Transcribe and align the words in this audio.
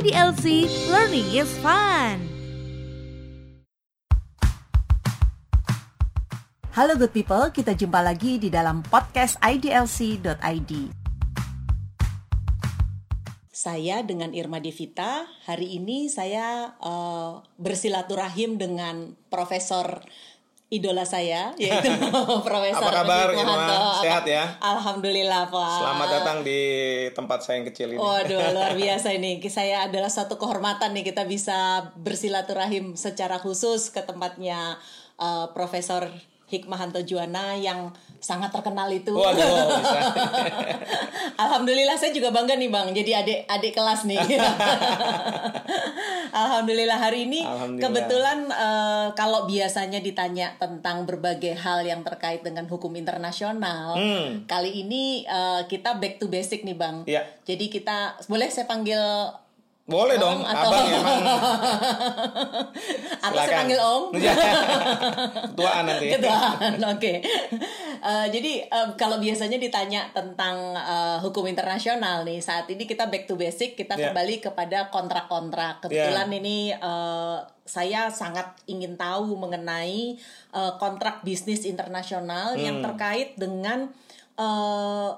IDLC 0.00 0.64
Learning 0.88 1.28
is 1.36 1.52
Fun. 1.60 2.24
Halo 6.72 6.96
good 6.96 7.12
people, 7.12 7.52
kita 7.52 7.76
jumpa 7.76 8.00
lagi 8.00 8.40
di 8.40 8.48
dalam 8.48 8.80
podcast 8.80 9.36
IDLC.id. 9.44 10.72
Saya 13.52 14.00
dengan 14.00 14.32
Irma 14.32 14.64
Devita. 14.64 15.28
Hari 15.44 15.76
ini 15.76 16.08
saya 16.08 16.80
uh, 16.80 17.44
bersilaturahim 17.60 18.56
dengan 18.56 19.20
Profesor 19.28 20.00
idola 20.70 21.02
saya 21.02 21.50
yaitu 21.60 21.90
Profesor 22.46 22.88
Apa 22.94 23.02
kabar. 23.02 23.26
Irma? 23.34 23.98
Sehat 23.98 24.24
ya? 24.24 24.54
Alhamdulillah 24.62 25.50
Pak. 25.50 25.78
Selamat 25.82 26.08
datang 26.08 26.38
di 26.46 26.60
tempat 27.12 27.42
saya 27.42 27.60
yang 27.60 27.66
kecil 27.68 27.88
ini. 27.92 27.98
Waduh 27.98 28.40
luar 28.56 28.72
biasa 28.78 29.12
ini. 29.12 29.42
Saya 29.50 29.90
adalah 29.90 30.08
suatu 30.08 30.38
kehormatan 30.38 30.94
nih 30.94 31.10
kita 31.10 31.26
bisa 31.26 31.90
bersilaturahim 31.98 32.94
secara 32.94 33.42
khusus 33.42 33.90
ke 33.90 34.00
tempatnya 34.06 34.78
uh, 35.18 35.50
Profesor 35.50 36.06
Hikmahanto 36.50 36.98
Juwana 37.00 37.54
yang 37.54 37.88
sangat 38.18 38.50
terkenal 38.50 38.90
itu. 38.90 39.14
Waduh, 39.14 39.38
bisa. 39.72 40.00
Alhamdulillah 41.42 41.94
saya 41.94 42.10
juga 42.10 42.28
bangga 42.28 42.52
nih 42.52 42.68
Bang. 42.68 42.90
Jadi 42.90 43.10
adik 43.14 43.38
adik 43.46 43.72
kelas 43.72 44.04
nih. 44.04 44.18
Alhamdulillah 46.32 46.98
hari 47.00 47.26
ini 47.26 47.40
Alhamdulillah. 47.42 47.82
kebetulan 47.82 48.38
eh, 48.46 49.08
kalau 49.14 49.46
biasanya 49.46 49.98
ditanya 49.98 50.54
tentang 50.56 51.02
berbagai 51.04 51.56
hal 51.56 51.82
yang 51.82 52.02
terkait 52.02 52.42
dengan 52.42 52.66
hukum 52.66 52.92
internasional, 52.92 53.96
Hmm. 53.96 54.44
kali 54.44 54.84
ini 54.84 55.22
eh, 55.22 55.62
kita 55.66 55.96
back 55.96 56.18
to 56.18 56.26
basic 56.26 56.62
nih 56.62 56.74
Bang. 56.74 57.02
Iya. 57.04 57.26
Jadi 57.42 57.66
kita 57.68 58.20
boleh 58.26 58.46
saya 58.48 58.66
panggil 58.66 59.00
Boleh 59.90 60.14
Om 60.14 60.22
dong, 60.22 60.38
atau- 60.40 60.70
abang 60.70 60.86
emang 60.88 61.20
atau 63.20 63.36
saya 63.36 63.58
panggil 63.58 63.76
Om? 63.76 64.02
Iya. 64.16 64.32
Ketuaan 65.46 65.84
nanti. 65.84 66.06
Ketuaan, 66.10 66.72
oke. 66.88 67.12
Eh, 68.00 68.26
jadi 68.30 68.52
em, 68.64 68.88
kalau 68.94 69.18
biasanya 69.18 69.56
ditanya 69.56 70.08
tentang 70.10 70.56
eh, 70.72 71.18
hukum 71.20 71.44
internasional 71.44 72.22
nih, 72.22 72.38
saat 72.38 72.64
ini 72.66 72.84
kita 72.84 73.06
back 73.06 73.26
to 73.26 73.34
basic, 73.34 73.74
kita 73.74 73.92
Ya. 73.92 74.08
kembali 74.08 74.40
kepada 74.40 74.88
kontrak-kontrak. 74.88 75.82
Kebetulan 75.82 76.30
ini 76.30 76.70
eh, 76.70 77.38
saya 77.62 78.08
sangat 78.08 78.46
ingin 78.64 78.94
tahu 78.94 79.34
mengenai 79.36 80.16
eh, 80.50 80.72
kontrak 80.76 81.20
bisnis 81.20 81.62
internasional 81.62 82.54
yang 82.54 82.78
Hmm. 82.78 82.86
terkait 82.86 83.34
dengan 83.34 83.90
eh, 84.34 85.10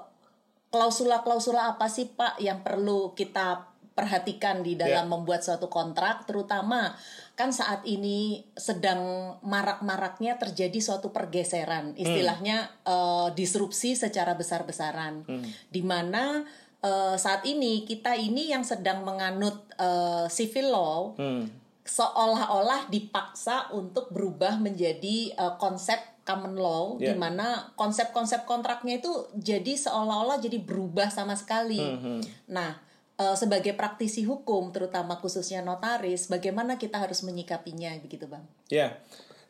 klausula-klausula 0.67 1.69
apa 1.69 1.85
sih 1.85 2.09
Pak 2.09 2.39
yang 2.39 2.59
perlu 2.59 3.13
kita 3.13 3.72
perhatikan 3.93 4.61
di 4.61 4.73
dalam 4.73 5.05
Ya. 5.05 5.09
membuat 5.09 5.41
suatu 5.41 5.69
kontrak 5.69 6.25
terutama 6.25 6.97
kan 7.33 7.49
saat 7.49 7.85
ini 7.85 8.41
sedang 8.53 9.01
marak-maraknya 9.41 10.37
terjadi 10.37 10.77
suatu 10.77 11.09
pergeseran 11.09 11.93
istilahnya 11.95 12.69
eh, 12.83 13.27
disrupsi 13.31 13.93
secara 13.93 14.33
besar-besaran 14.33 15.25
di 15.69 15.81
mana 15.81 16.41
eh, 16.79 17.15
saat 17.15 17.45
ini 17.45 17.85
kita 17.85 18.13
ini 18.13 18.49
yang 18.49 18.61
sedang 18.61 19.01
menganut 19.01 19.61
eh, 19.77 20.25
civil 20.27 20.67
law 20.69 20.99
Hmm. 21.13 21.45
seolah-olah 21.83 22.87
dipaksa 22.87 23.69
untuk 23.71 24.07
berubah 24.09 24.55
menjadi 24.55 25.35
uh, 25.35 25.59
konsep 25.59 25.99
common 26.23 26.55
law 26.55 26.95
Ya. 26.95 27.11
di 27.11 27.19
mana 27.19 27.75
konsep-konsep 27.75 28.47
kontraknya 28.47 29.03
itu 29.03 29.11
jadi 29.35 29.75
seolah-olah 29.75 30.39
jadi 30.39 30.63
berubah 30.63 31.11
sama 31.11 31.35
sekali. 31.35 31.83
Hmm, 31.83 32.23
Nah, 32.47 32.79
uh, 33.17 33.35
sebagai 33.37 33.73
praktisi 33.77 34.25
hukum 34.25 34.73
terutama 34.73 35.17
khususnya 35.19 35.61
notaris, 35.61 36.29
bagaimana 36.29 36.77
kita 36.81 37.01
harus 37.01 37.21
menyikapinya 37.21 37.93
begitu, 38.01 38.25
Bang? 38.25 38.45
Ya. 38.69 39.01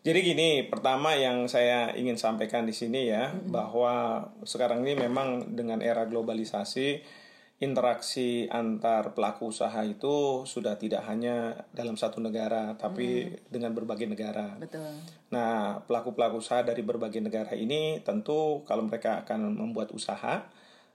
Jadi 0.03 0.19
gini, 0.19 0.49
pertama 0.67 1.15
yang 1.15 1.47
saya 1.47 1.95
ingin 1.95 2.19
sampaikan 2.19 2.67
di 2.67 2.75
sini 2.75 3.07
ya, 3.07 3.31
bahwa 3.47 4.27
sekarang 4.43 4.83
ini 4.83 4.99
memang 4.99 5.55
dengan 5.55 5.79
era 5.79 6.03
globalisasi 6.03 6.99
interaksi 7.63 8.51
antar 8.51 9.15
pelaku 9.15 9.47
usaha 9.47 9.79
itu 9.87 10.43
sudah 10.43 10.75
tidak 10.75 11.07
hanya 11.07 11.63
dalam 11.71 11.95
satu 11.95 12.19
negara, 12.19 12.75
tapi 12.75 13.31
dengan 13.47 13.71
berbagai 13.71 14.03
negara. 14.03 14.59
Betul. 14.59 14.91
Nah, 15.31 15.79
pelaku-pelaku 15.87 16.43
usaha 16.43 16.59
dari 16.59 16.83
berbagai 16.83 17.23
negara 17.23 17.55
ini 17.55 18.03
tentu 18.03 18.67
kalau 18.67 18.83
mereka 18.83 19.23
akan 19.23 19.55
membuat 19.55 19.95
usaha 19.95 20.43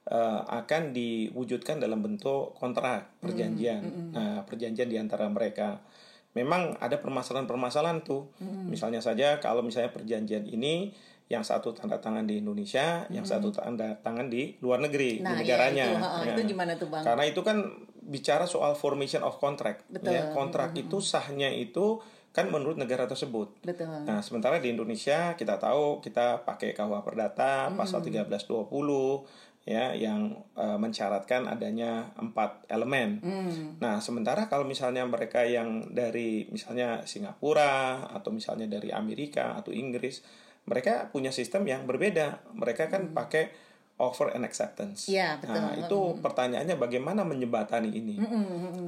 eh, 0.09 0.41
akan 0.49 0.97
diwujudkan 0.97 1.77
dalam 1.77 2.01
bentuk 2.01 2.57
kontrak 2.57 3.21
perjanjian. 3.21 4.13
Nah, 4.13 4.41
perjanjian 4.43 4.89
di 4.89 4.97
antara 4.97 5.29
mereka. 5.29 5.85
Memang 6.33 6.77
ada 6.79 6.97
permasalahan-permasalahan 6.97 8.05
tuh. 8.05 8.31
Misalnya 8.41 9.01
saja 9.01 9.37
kalau 9.39 9.61
misalnya 9.61 9.93
perjanjian 9.93 10.45
ini 10.45 10.93
yang 11.29 11.45
satu 11.45 11.77
tanda 11.77 12.01
tangan 12.01 12.25
di 12.25 12.41
Indonesia, 12.41 13.05
yang 13.13 13.29
satu 13.29 13.53
tanda 13.53 14.01
tangan 14.01 14.33
di 14.33 14.57
luar 14.65 14.81
negeri, 14.81 15.21
Nah, 15.21 15.37
di 15.37 15.45
ya, 15.45 15.61
negaranya. 15.61 15.85
itu, 15.85 15.97
ha, 16.01 16.09
Ya. 16.25 16.33
itu 16.33 16.41
gimana 16.57 16.73
tuh, 16.81 16.89
Bang? 16.89 17.05
Karena 17.05 17.25
itu 17.29 17.41
kan 17.45 17.69
bicara 18.01 18.49
soal 18.49 18.73
formation 18.73 19.21
of 19.21 19.37
contract. 19.37 19.85
Betul. 19.93 20.17
Ya, 20.17 20.33
kontrak 20.33 20.73
itu 20.73 21.05
sahnya 21.05 21.53
itu 21.53 22.01
kan 22.33 22.49
menurut 22.49 22.81
negara 22.81 23.05
tersebut. 23.05 23.61
Betul. 23.61 24.09
Nah, 24.09 24.25
sementara 24.25 24.57
di 24.57 24.73
Indonesia 24.73 25.35
kita 25.35 25.61
tahu 25.61 26.01
kita 26.01 26.49
pakai 26.49 26.73
KUH 26.73 27.05
Perdata 27.05 27.69
pasal 27.75 28.01
1320 28.01 29.27
ya 29.69 29.93
yang 29.93 30.33
eh, 30.57 30.79
mensyaratkan 30.81 31.45
adanya 31.45 32.09
empat 32.17 32.65
elemen. 32.73 33.21
Hmm. 33.21 33.77
Nah, 33.77 34.01
sementara 34.01 34.49
kalau 34.49 34.65
misalnya 34.65 35.05
mereka 35.05 35.45
yang 35.45 35.93
dari 35.93 36.49
misalnya 36.49 37.05
Singapura 37.05 38.09
atau 38.09 38.33
misalnya 38.33 38.65
dari 38.65 38.89
Amerika 38.89 39.61
atau 39.61 39.69
Inggris, 39.69 40.25
mereka 40.65 41.13
punya 41.13 41.29
sistem 41.29 41.69
yang 41.69 41.85
berbeda. 41.85 42.41
Mereka 42.57 42.89
kan 42.89 43.13
pakai 43.13 43.53
offer 44.01 44.33
and 44.33 44.49
acceptance. 44.49 45.13
Hmm. 45.13 45.21
Iya, 45.21 45.29
betul. 45.37 45.61
Nah, 45.61 45.73
itu 45.77 45.99
pertanyaannya 46.25 46.77
bagaimana 46.81 47.29
menjembatani 47.29 47.93
ini? 47.93 48.17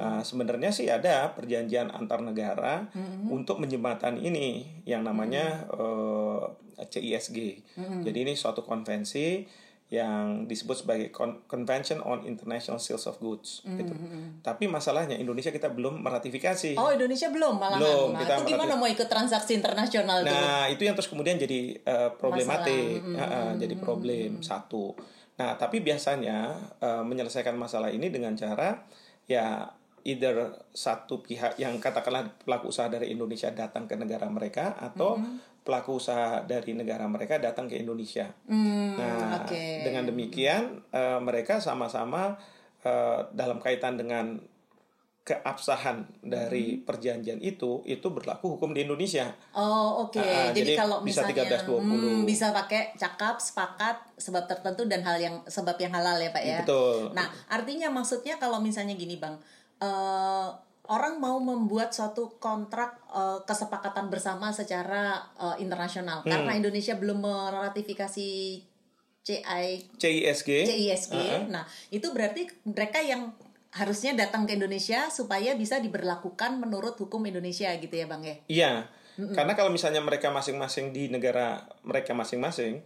Nah, 0.01 0.25
sebenarnya 0.25 0.73
sih 0.73 0.89
ada 0.89 1.37
perjanjian 1.37 1.93
antar 1.93 2.25
negara 2.25 2.89
untuk 3.29 3.61
menjembatani 3.61 4.25
ini 4.25 4.65
yang 4.89 5.05
namanya 5.05 5.69
eh, 5.77 6.45
CISG. 6.89 7.69
Jadi 8.01 8.19
ini 8.25 8.33
suatu 8.33 8.65
konvensi 8.65 9.45
yang 9.91 10.47
disebut 10.47 10.87
sebagai 10.87 11.11
Con- 11.11 11.43
Convention 11.51 11.99
on 12.06 12.23
International 12.23 12.78
Sales 12.78 13.11
of 13.11 13.19
Goods 13.19 13.67
gitu. 13.67 13.91
Tapi 14.39 14.71
masalahnya 14.71 15.19
Indonesia 15.19 15.51
kita 15.51 15.67
belum 15.67 15.99
meratifikasi. 16.06 16.78
Oh, 16.78 16.95
Indonesia 16.95 17.27
belum 17.27 17.59
malahan. 17.59 17.83
Belum, 17.83 18.09
nah, 18.15 18.23
kita 18.23 18.34
itu 18.39 18.55
gimana 18.55 18.79
mau 18.79 18.87
ikut 18.87 19.11
transaksi 19.11 19.59
internasional? 19.59 20.23
Nah, 20.23 20.71
itu 20.71 20.87
yang 20.87 20.95
terus 20.95 21.11
kemudian 21.11 21.43
jadi 21.43 21.75
eh, 21.83 22.11
problematik. 22.15 23.03
Ya, 23.03 23.27
eh, 23.27 23.53
jadi 23.67 23.75
problem 23.83 24.47
satu. 24.47 24.95
Nah, 25.43 25.59
tapi 25.59 25.83
biasanya 25.83 26.55
eh, 26.79 27.03
menyelesaikan 27.03 27.59
masalah 27.59 27.91
ini 27.91 28.15
dengan 28.15 28.39
cara 28.39 28.87
ya 29.27 29.75
either 30.06 30.65
satu 30.73 31.21
pihak 31.21 31.61
yang 31.61 31.77
katakanlah 31.77 32.31
pelaku 32.41 32.73
usaha 32.73 32.89
dari 32.89 33.12
Indonesia 33.12 33.53
datang 33.53 33.84
ke 33.84 33.99
negara 33.99 34.25
mereka 34.33 34.79
atau 34.81 35.21
pelaku 35.70 35.97
usaha 35.97 36.42
dari 36.42 36.75
negara 36.75 37.06
mereka 37.06 37.38
datang 37.38 37.70
ke 37.70 37.78
Indonesia. 37.78 38.26
Hmm, 38.44 38.98
Nah, 38.98 39.47
oke. 39.47 39.86
dengan 39.86 40.03
demikian 40.04 40.82
eh, 40.91 41.19
mereka 41.19 41.62
sama-sama 41.62 42.34
eh, 42.82 43.19
dalam 43.31 43.62
kaitan 43.62 43.94
dengan 43.94 44.42
keabsahan 45.20 46.25
dari 46.25 46.81
perjanjian 46.81 47.38
itu 47.38 47.84
itu 47.86 48.06
berlaku 48.10 48.58
hukum 48.58 48.75
di 48.75 48.82
Indonesia. 48.82 49.31
Oh 49.54 50.03
oke, 50.03 50.19
Ah, 50.19 50.50
jadi, 50.50 50.75
jadi 50.75 50.82
kalau 50.82 51.06
bisa 51.06 51.22
misalnya 51.22 51.60
13.20. 51.62 51.87
hmm, 51.87 52.19
bisa 52.26 52.50
pakai 52.50 52.97
cakap, 52.98 53.38
sepakat, 53.38 53.97
sebab 54.19 54.50
tertentu 54.50 54.91
dan 54.91 55.06
hal 55.06 55.22
yang 55.22 55.38
sebab 55.47 55.78
yang 55.78 55.92
halal 55.94 56.19
ya 56.19 56.34
pak 56.34 56.42
ya. 56.42 56.58
Betul. 56.64 57.14
Nah 57.14 57.31
artinya 57.47 57.92
maksudnya 57.92 58.42
kalau 58.42 58.58
misalnya 58.58 58.98
gini 58.98 59.22
bang, 59.22 59.38
eh, 59.78 60.49
orang 60.90 61.22
mau 61.22 61.38
membuat 61.38 61.94
suatu 61.94 62.34
kontrak 62.42 62.98
eh, 63.14 63.38
kesepakatan 63.46 64.10
bersama 64.10 64.50
secara 64.50 65.22
eh, 65.38 65.56
internasional 65.62 66.26
Hmm. 66.26 66.31
karena 66.34 66.52
Indonesia 66.58 66.98
belum 66.98 67.22
meratifikasi 67.22 68.28
CI 69.20 69.69
CISG. 70.00 70.50
CISG. 70.66 71.14
Ah, 71.14 71.44
Nah, 71.46 71.64
itu 71.92 72.08
berarti 72.10 72.48
mereka 72.66 72.98
yang 73.04 73.31
harusnya 73.70 74.19
datang 74.19 74.48
ke 74.50 74.58
Indonesia 74.58 75.06
supaya 75.12 75.54
bisa 75.54 75.78
diberlakukan 75.78 76.58
menurut 76.58 76.98
hukum 76.98 77.22
Indonesia 77.22 77.70
gitu 77.78 77.94
ya, 77.94 78.10
Bang 78.10 78.26
ya. 78.26 78.37
Iya. 78.50 78.72
Karena 79.20 79.52
kalau 79.52 79.69
misalnya 79.69 80.00
mereka 80.00 80.32
masing-masing 80.32 80.96
di 80.96 81.12
negara 81.12 81.69
mereka 81.84 82.16
masing-masing, 82.16 82.81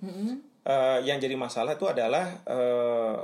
eh, 0.66 0.98
yang 1.06 1.22
jadi 1.22 1.38
masalah 1.38 1.78
itu 1.78 1.86
adalah 1.86 2.42
eh, 2.44 3.16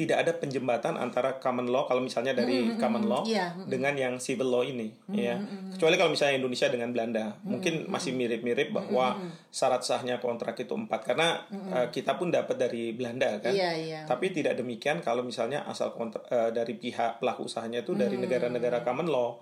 tidak 0.00 0.24
ada 0.24 0.32
penjembatan 0.32 0.96
antara 0.96 1.36
common 1.36 1.68
law 1.68 1.84
kalau 1.84 2.00
misalnya 2.00 2.32
dari 2.32 2.72
common 2.80 3.04
law 3.04 3.20
iya, 3.28 3.52
dengan 3.68 3.92
yang 3.92 4.16
civil 4.16 4.48
law 4.48 4.64
ini 4.64 4.88
ya. 5.12 5.36
kecuali 5.76 6.00
kalau 6.00 6.08
misalnya 6.16 6.40
Indonesia 6.40 6.72
dengan 6.72 6.88
Belanda. 6.96 7.36
Mungkin 7.44 7.92
masih 7.92 8.16
mirip-mirip 8.16 8.72
bahwa 8.72 9.20
syarat 9.52 9.84
sahnya 9.84 10.16
kontrak 10.16 10.56
itu 10.56 10.72
empat. 10.72 11.04
Karena 11.04 11.44
uh, 11.52 11.92
kita 11.92 12.16
pun 12.16 12.32
dapat 12.32 12.56
dari 12.56 12.96
Belanda 12.96 13.36
kan? 13.44 13.52
Iya, 13.52 13.70
iya. 13.76 14.00
tapi 14.08 14.32
tidak 14.32 14.56
demikian 14.56 15.04
kalau 15.04 15.20
misalnya 15.20 15.68
asal 15.68 15.92
kontrak 15.92 16.24
uh, 16.32 16.48
dari 16.48 16.80
pihak 16.80 17.20
pelaku 17.20 17.44
usahanya 17.44 17.84
itu 17.84 17.92
dari 17.92 18.16
negara-negara 18.16 18.80
common 18.80 19.08
law. 19.12 19.36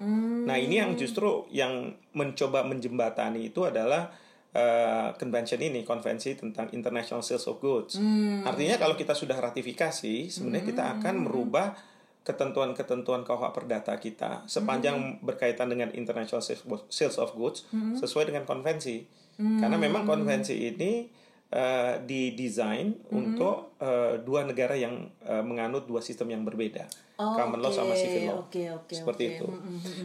Nah 0.49 0.59
ini 0.59 0.83
yang 0.83 0.99
justru 0.99 1.47
yang 1.55 1.95
mencoba 2.19 2.67
menjembatani 2.67 3.55
itu 3.55 3.63
adalah 3.63 4.11
uh, 4.59 5.15
convention 5.15 5.63
ini 5.63 5.87
konvensi 5.87 6.35
tentang 6.35 6.67
international 6.75 7.23
sales 7.23 7.47
of 7.47 7.63
goods. 7.63 7.95
Artinya 8.43 8.77
kalau 8.77 8.99
kita 8.99 9.15
sudah 9.15 9.39
ratifikasi, 9.39 10.27
sebenarnya 10.29 10.65
kita 10.67 10.85
akan 10.99 11.31
merubah 11.31 11.79
ketentuan-ketentuan 12.27 13.25
KUH 13.25 13.57
perdata 13.57 13.97
kita 13.97 14.45
sepanjang 14.45 15.25
berkaitan 15.25 15.73
dengan 15.73 15.89
international 15.97 16.45
sales 16.45 16.61
sales 16.93 17.17
of 17.17 17.33
goods 17.39 17.65
sesuai 17.73 18.35
dengan 18.35 18.45
konvensi. 18.45 19.07
Karena 19.39 19.79
memang 19.79 20.03
konvensi 20.03 20.67
ini 20.67 21.07
uh, 21.51 21.97
didesain 22.03 22.93
untuk 23.09 23.73
uh, 23.79 24.21
dua 24.21 24.45
negara 24.45 24.73
yang 24.73 25.09
uh, 25.25 25.41
menganut 25.41 25.85
dua 25.85 25.99
sistem 25.99 26.33
yang 26.33 26.43
berbeda, 26.43 26.85
Oh, 27.19 27.35
common 27.35 27.59
law 27.59 27.67
sama 27.67 27.99
civil 27.99 28.31
law. 28.31 28.47
oke, 28.47 28.63
oke, 28.79 28.95
Seperti 28.95 29.25
oke. 29.27 29.35
itu. 29.35 29.47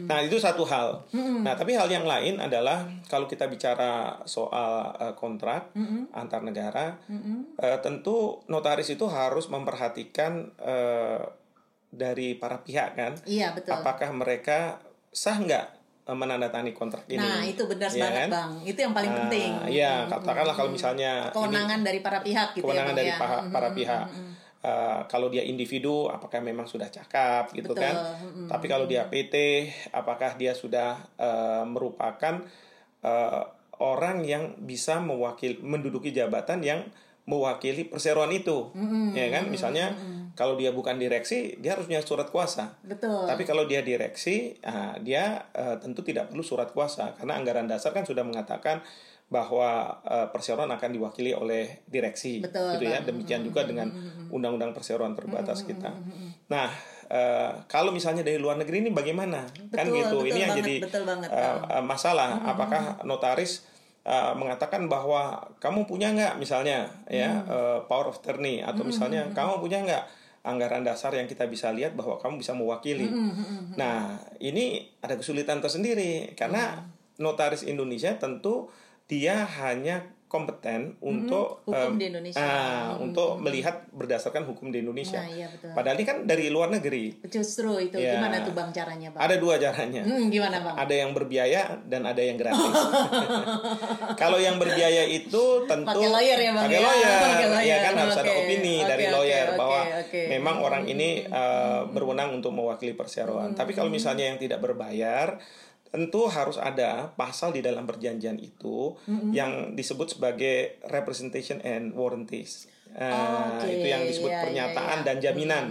Nah, 0.02 0.18
itu 0.18 0.34
satu 0.34 0.66
hal. 0.66 0.98
Nah, 1.14 1.54
tapi 1.54 1.78
hal 1.78 1.86
yang 1.86 2.02
lain 2.02 2.42
adalah 2.42 2.82
kalau 3.06 3.30
kita 3.30 3.46
bicara 3.46 4.18
soal 4.26 4.90
uh, 4.98 5.14
kontrak 5.14 5.70
antar 6.10 6.42
negara, 6.42 6.98
uh, 7.06 7.78
tentu 7.78 8.42
notaris 8.50 8.90
itu 8.90 9.06
harus 9.06 9.46
memperhatikan 9.46 10.50
uh, 10.58 11.22
dari 11.88 12.34
para 12.34 12.58
pihak 12.58 12.98
kan, 12.98 13.14
Iya, 13.22 13.54
betul. 13.54 13.78
apakah 13.78 14.10
mereka 14.10 14.82
sah 15.14 15.38
nggak 15.38 15.83
menandatangani 16.04 16.76
kontrak 16.76 17.08
ini? 17.08 17.16
Nah, 17.16 17.40
itu 17.40 17.64
benar 17.64 17.88
Iya 17.88 18.02
banget, 18.04 18.20
kan? 18.20 18.28
Bang. 18.28 18.50
Itu 18.60 18.78
yang 18.78 18.92
paling 18.92 19.08
Nah, 19.08 19.18
penting. 19.24 19.50
Iya, 19.72 19.92
katakanlah 20.04 20.52
kalau 20.52 20.70
misalnya 20.70 21.12
ini- 21.24 21.32
Kewenangan 21.32 21.80
dari 21.80 22.00
para 22.00 22.18
pihak 22.20 22.48
gitu 22.52 22.64
kewenangan 22.64 22.92
ya, 22.92 22.92
Bang 22.92 22.98
dari 23.00 23.10
ya. 23.10 23.16
para 23.48 23.68
pihak. 23.72 24.06
Eh, 24.64 25.00
kalau 25.08 25.28
dia 25.28 25.44
individu, 25.44 26.08
apakah 26.08 26.40
memang 26.40 26.64
sudah 26.64 26.88
cakap 26.88 27.52
gitu 27.52 27.72
Betul, 27.72 27.84
kan? 27.84 27.94
Tapi 28.48 28.64
kalau 28.64 28.84
dia 28.84 29.04
PT, 29.04 29.34
apakah 29.92 30.36
dia 30.36 30.52
sudah 30.52 31.00
eh, 31.16 31.64
merupakan 31.64 32.40
eh, 33.00 33.42
orang 33.80 34.24
yang 34.24 34.56
bisa 34.58 35.00
mewakili 35.00 35.60
menduduki 35.60 36.12
jabatan 36.12 36.60
yang 36.60 36.80
mewakili 37.24 37.88
perseroan 37.88 38.28
itu, 38.36 38.68
ya 39.16 39.32
kan? 39.32 39.48
Misalnya 39.48 39.96
kalau 40.36 40.58
dia 40.60 40.74
bukan 40.74 40.98
direksi, 40.98 41.56
dia 41.62 41.72
harus 41.72 41.86
punya 41.88 42.02
surat 42.04 42.28
kuasa. 42.28 42.76
Betul. 42.84 43.24
Tapi 43.24 43.42
kalau 43.46 43.64
dia 43.64 43.80
direksi, 43.80 44.58
ah, 44.60 44.98
dia 45.00 45.48
eh, 45.54 45.78
tentu 45.80 46.04
tidak 46.04 46.28
perlu 46.28 46.42
surat 46.44 46.68
kuasa 46.74 47.14
karena 47.16 47.38
anggaran 47.38 47.64
dasar 47.70 47.94
kan 47.94 48.04
sudah 48.04 48.26
mengatakan 48.26 48.82
bahwa 49.32 49.98
eh, 50.04 50.28
perseroan 50.28 50.68
akan 50.68 50.90
diwakili 50.92 51.32
oleh 51.32 51.86
direksi, 51.88 52.44
Betul, 52.44 52.76
gitu 52.76 52.84
ya. 52.92 53.00
Demikian 53.00 53.40
juga 53.40 53.64
dengan 53.64 53.88
undang-undang 54.28 54.76
perseroan 54.76 55.16
terbatas 55.16 55.64
kita. 55.64 55.96
Nah, 56.52 56.68
eh, 57.08 57.52
kalau 57.70 57.88
misalnya 57.94 58.20
dari 58.20 58.36
luar 58.36 58.60
negeri 58.60 58.84
ini 58.84 58.90
bagaimana? 58.92 59.48
kan 59.72 59.86
Betul, 59.88 59.96
gitu. 59.96 60.16
betul 60.20 60.28
ini 60.28 60.40
yang 60.44 60.52
banget, 60.52 60.60
jadi 60.60 60.74
betul 60.82 61.02
banget, 61.08 61.28
Bang. 61.32 61.58
eh, 61.72 61.84
masalah. 61.88 62.30
Apakah 62.42 62.82
notaris 63.08 63.64
eh, 64.04 64.32
mengatakan 64.36 64.86
bahwa 64.86 65.42
kamu 65.58 65.88
punya 65.88 66.12
nggak 66.14 66.38
misalnya 66.38 66.88
ya 67.10 67.42
eh, 67.44 67.78
power 67.88 68.12
of 68.12 68.20
attorney? 68.20 68.62
Atau 68.62 68.86
misalnya 68.86 69.26
kamu 69.32 69.58
punya 69.58 69.82
nggak 69.82 70.04
anggaran 70.44 70.84
dasar 70.84 71.10
yang 71.16 71.24
kita 71.24 71.48
bisa 71.48 71.72
lihat 71.72 71.96
bahwa 71.96 72.20
kamu 72.20 72.38
bisa 72.44 72.52
mewakili. 72.52 73.08
Nah, 73.80 74.20
ini 74.44 74.84
ada 75.00 75.16
kesulitan 75.16 75.64
tersendiri 75.64 76.36
karena 76.36 76.84
notaris 77.16 77.64
Indonesia 77.64 78.12
tentu 78.20 78.68
dia 79.08 79.44
hanya 79.64 80.13
kompeten 80.34 80.98
untuk 80.98 81.62
Hukum 81.62 81.94
em, 81.94 81.94
di 81.94 82.06
Indonesia. 82.10 82.42
ah, 82.42 82.98
untuk 82.98 83.38
melihat 83.38 83.86
berdasarkan 83.88 84.42
hukum 84.44 84.68
di 84.68 84.82
Indonesia. 84.82 85.16
Nah, 85.16 85.30
iya 85.30 85.46
betul. 85.46 85.70
Padahal 85.70 85.94
ini 85.94 86.04
kan 86.04 86.16
dari 86.24 86.50
luar 86.50 86.68
negeri. 86.68 87.22
Justru 87.24 87.78
itu 87.78 87.94
Ya. 87.96 88.18
gimana 88.18 88.42
tuh 88.42 88.50
Bang 88.50 88.68
caranya, 88.68 89.08
Bang? 89.08 89.22
Ada 89.22 89.34
dua 89.36 89.54
caranya. 89.56 90.02
Hmm, 90.02 90.26
gimana, 90.26 90.58
Bang? 90.58 90.74
Ada 90.74 90.94
yang 90.96 91.10
berbiaya 91.10 91.62
dan 91.84 92.02
ada 92.02 92.18
yang 92.18 92.34
gratis. 92.34 92.74
Kalau 94.16 94.38
yang 94.38 94.56
berbiaya 94.56 95.06
itu 95.06 95.42
tentu 95.64 95.86
Pakai 95.94 96.10
lawyer 96.10 96.38
ya, 96.40 96.50
Bang, 96.50 96.64
pakai 96.66 96.74
ya? 96.74 96.82
lawyer. 96.82 97.18
Pakai 97.20 97.46
lawyer, 97.48 97.62
Ya 97.64 97.76
kan 97.80 97.94
harus 97.96 98.16
ada 98.16 98.32
opini 98.34 98.76
Oke, 98.76 98.88
dari 98.88 99.04
lawyer 99.08 99.46
oke, 99.46 99.56
bahwa 99.56 99.80
oke. 100.00 100.20
memang 100.28 100.56
orang 100.60 100.82
ini 100.84 101.08
uh, 101.24 101.86
berwenang 101.86 102.34
untuk 102.34 102.50
mewakili 102.50 102.92
perseroan. 102.92 103.54
Tapi 103.54 103.70
kalau 103.70 103.86
Hmm. 103.86 103.96
misalnya 103.96 104.24
yang 104.26 104.36
tidak 104.36 104.58
berbayar 104.58 105.38
tentu 105.94 106.26
harus 106.26 106.58
ada 106.58 107.14
pasal 107.14 107.54
di 107.54 107.62
dalam 107.62 107.86
perjanjian 107.86 108.34
itu 108.42 108.98
Hmm. 109.06 109.30
yang 109.30 109.78
disebut 109.78 110.18
sebagai 110.18 110.82
representation 110.90 111.62
and 111.62 111.94
warranties. 111.94 112.66
Uh, 112.94 113.58
Oke, 113.58 113.70
itu 113.78 113.86
yang 113.90 114.02
disebut 114.02 114.30
iya, 114.30 114.38
iya, 114.38 114.42
pernyataan 114.46 114.98
iya. 115.02 115.06
dan 115.06 115.16
jaminan. 115.22 115.64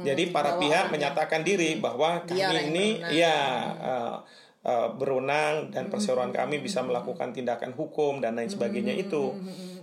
Jadi 0.00 0.32
para 0.32 0.56
Bahwa 0.56 0.60
pihak 0.64 0.84
orang 0.88 0.92
menyatakan 0.92 1.40
diri 1.40 1.76
bahwa 1.76 2.20
Dia 2.24 2.48
kami 2.48 2.52
yang 2.56 2.66
ini 2.72 2.86
ya 3.16 3.36
uh, 3.80 4.16
uh, 4.60 4.88
berwenang 4.96 5.72
dan 5.72 5.92
perseroan 5.92 6.32
Hmm. 6.32 6.40
kami 6.40 6.60
bisa 6.60 6.80
melakukan 6.80 7.36
tindakan 7.36 7.72
hukum 7.76 8.20
dan 8.24 8.36
lain 8.36 8.48
sebagainya 8.48 8.96
itu. 8.96 9.32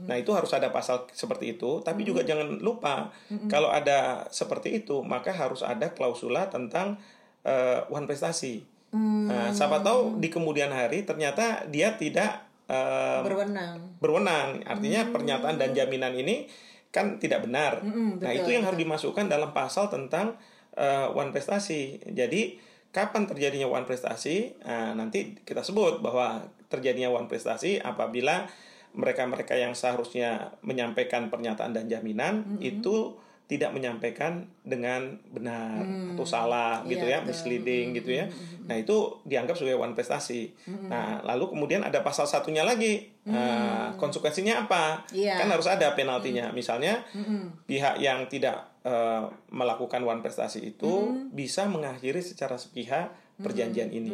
Nah, 0.10 0.20
itu 0.20 0.34
harus 0.36 0.52
ada 0.54 0.70
pasal 0.70 1.06
seperti 1.14 1.56
itu, 1.58 1.82
tapi 1.86 2.02
juga 2.06 2.26
Hmm. 2.26 2.30
jangan 2.30 2.48
lupa 2.62 3.10
kalau 3.46 3.70
ada 3.70 4.26
seperti 4.30 4.82
itu, 4.82 5.02
maka 5.06 5.30
harus 5.34 5.62
ada 5.62 5.94
klausula 5.94 6.50
tentang 6.50 6.98
uh, 7.46 7.86
one 7.90 8.06
prestasi. 8.06 8.66
Hmm. 8.94 9.26
Nah, 9.26 9.50
siapa 9.50 9.82
tahu 9.82 10.22
di 10.22 10.30
kemudian 10.30 10.70
hari 10.70 11.02
ternyata 11.02 11.66
dia 11.66 11.98
tidak 11.98 12.46
uh, 12.70 13.26
Berwenang. 13.26 13.98
berwenang. 13.98 14.62
Artinya 14.70 15.10
pernyataan 15.10 15.58
dan 15.58 15.74
jaminan 15.74 16.14
ini 16.14 16.46
kan 16.94 17.18
tidak 17.18 17.50
benar. 17.50 17.82
Nah, 17.82 18.22
betul, 18.22 18.38
itu 18.46 18.50
yang 18.54 18.70
harus 18.70 18.78
dimasukkan 18.78 19.26
dalam 19.26 19.50
pasal 19.50 19.90
tentang 19.90 20.38
uh, 20.78 21.10
one 21.10 21.34
prestasi. 21.34 21.98
Jadi, 22.06 22.62
kapan 22.94 23.26
terjadinya 23.26 23.66
one 23.66 23.90
prestasi? 23.90 24.54
Nah, 24.62 24.94
nanti 24.94 25.34
kita 25.42 25.66
sebut 25.66 26.06
bahwa 26.06 26.46
terjadinya 26.70 27.10
one 27.10 27.26
prestasi 27.26 27.82
apabila 27.82 28.46
mereka-mereka 28.94 29.58
yang 29.58 29.74
seharusnya 29.74 30.54
menyampaikan 30.62 31.34
pernyataan 31.34 31.74
dan 31.74 31.90
jaminan 31.90 32.62
itu 32.62 33.18
tidak 33.44 33.70
menyampaikan 33.70 34.48
dengan 34.64 35.20
benar 35.30 35.84
atau 36.16 36.24
salah 36.24 36.82
gitu 36.84 37.04
Iya, 37.04 37.12
ya, 37.12 37.18
betul. 37.22 37.30
misleading 37.30 37.86
gitu 37.94 38.12
ya. 38.16 38.26
Nah, 38.64 38.80
itu 38.80 38.96
dianggap 39.24 39.54
sebagai 39.54 39.78
one 39.78 39.94
prestasi. 39.94 40.56
Nah, 40.88 41.20
lalu 41.22 41.52
kemudian 41.52 41.84
ada 41.84 42.00
pasal 42.02 42.24
satunya 42.24 42.64
lagi. 42.64 43.12
Nah, 43.28 43.94
konsekuensinya 44.00 44.66
apa? 44.66 45.04
Iya. 45.12 45.38
Kan 45.38 45.52
harus 45.52 45.68
ada 45.68 45.92
penaltinya. 45.94 46.50
Misalnya 46.50 47.04
pihak 47.66 48.00
yang 48.00 48.26
tidak 48.28 48.72
eh, 48.84 49.24
melakukan 49.48 50.02
one 50.02 50.20
prestasi 50.20 50.76
itu 50.76 50.92
bisa 51.30 51.68
mengakhiri 51.68 52.20
secara 52.20 52.56
sepihak 52.56 53.12
perjanjian 53.34 53.88
ini. 53.90 54.12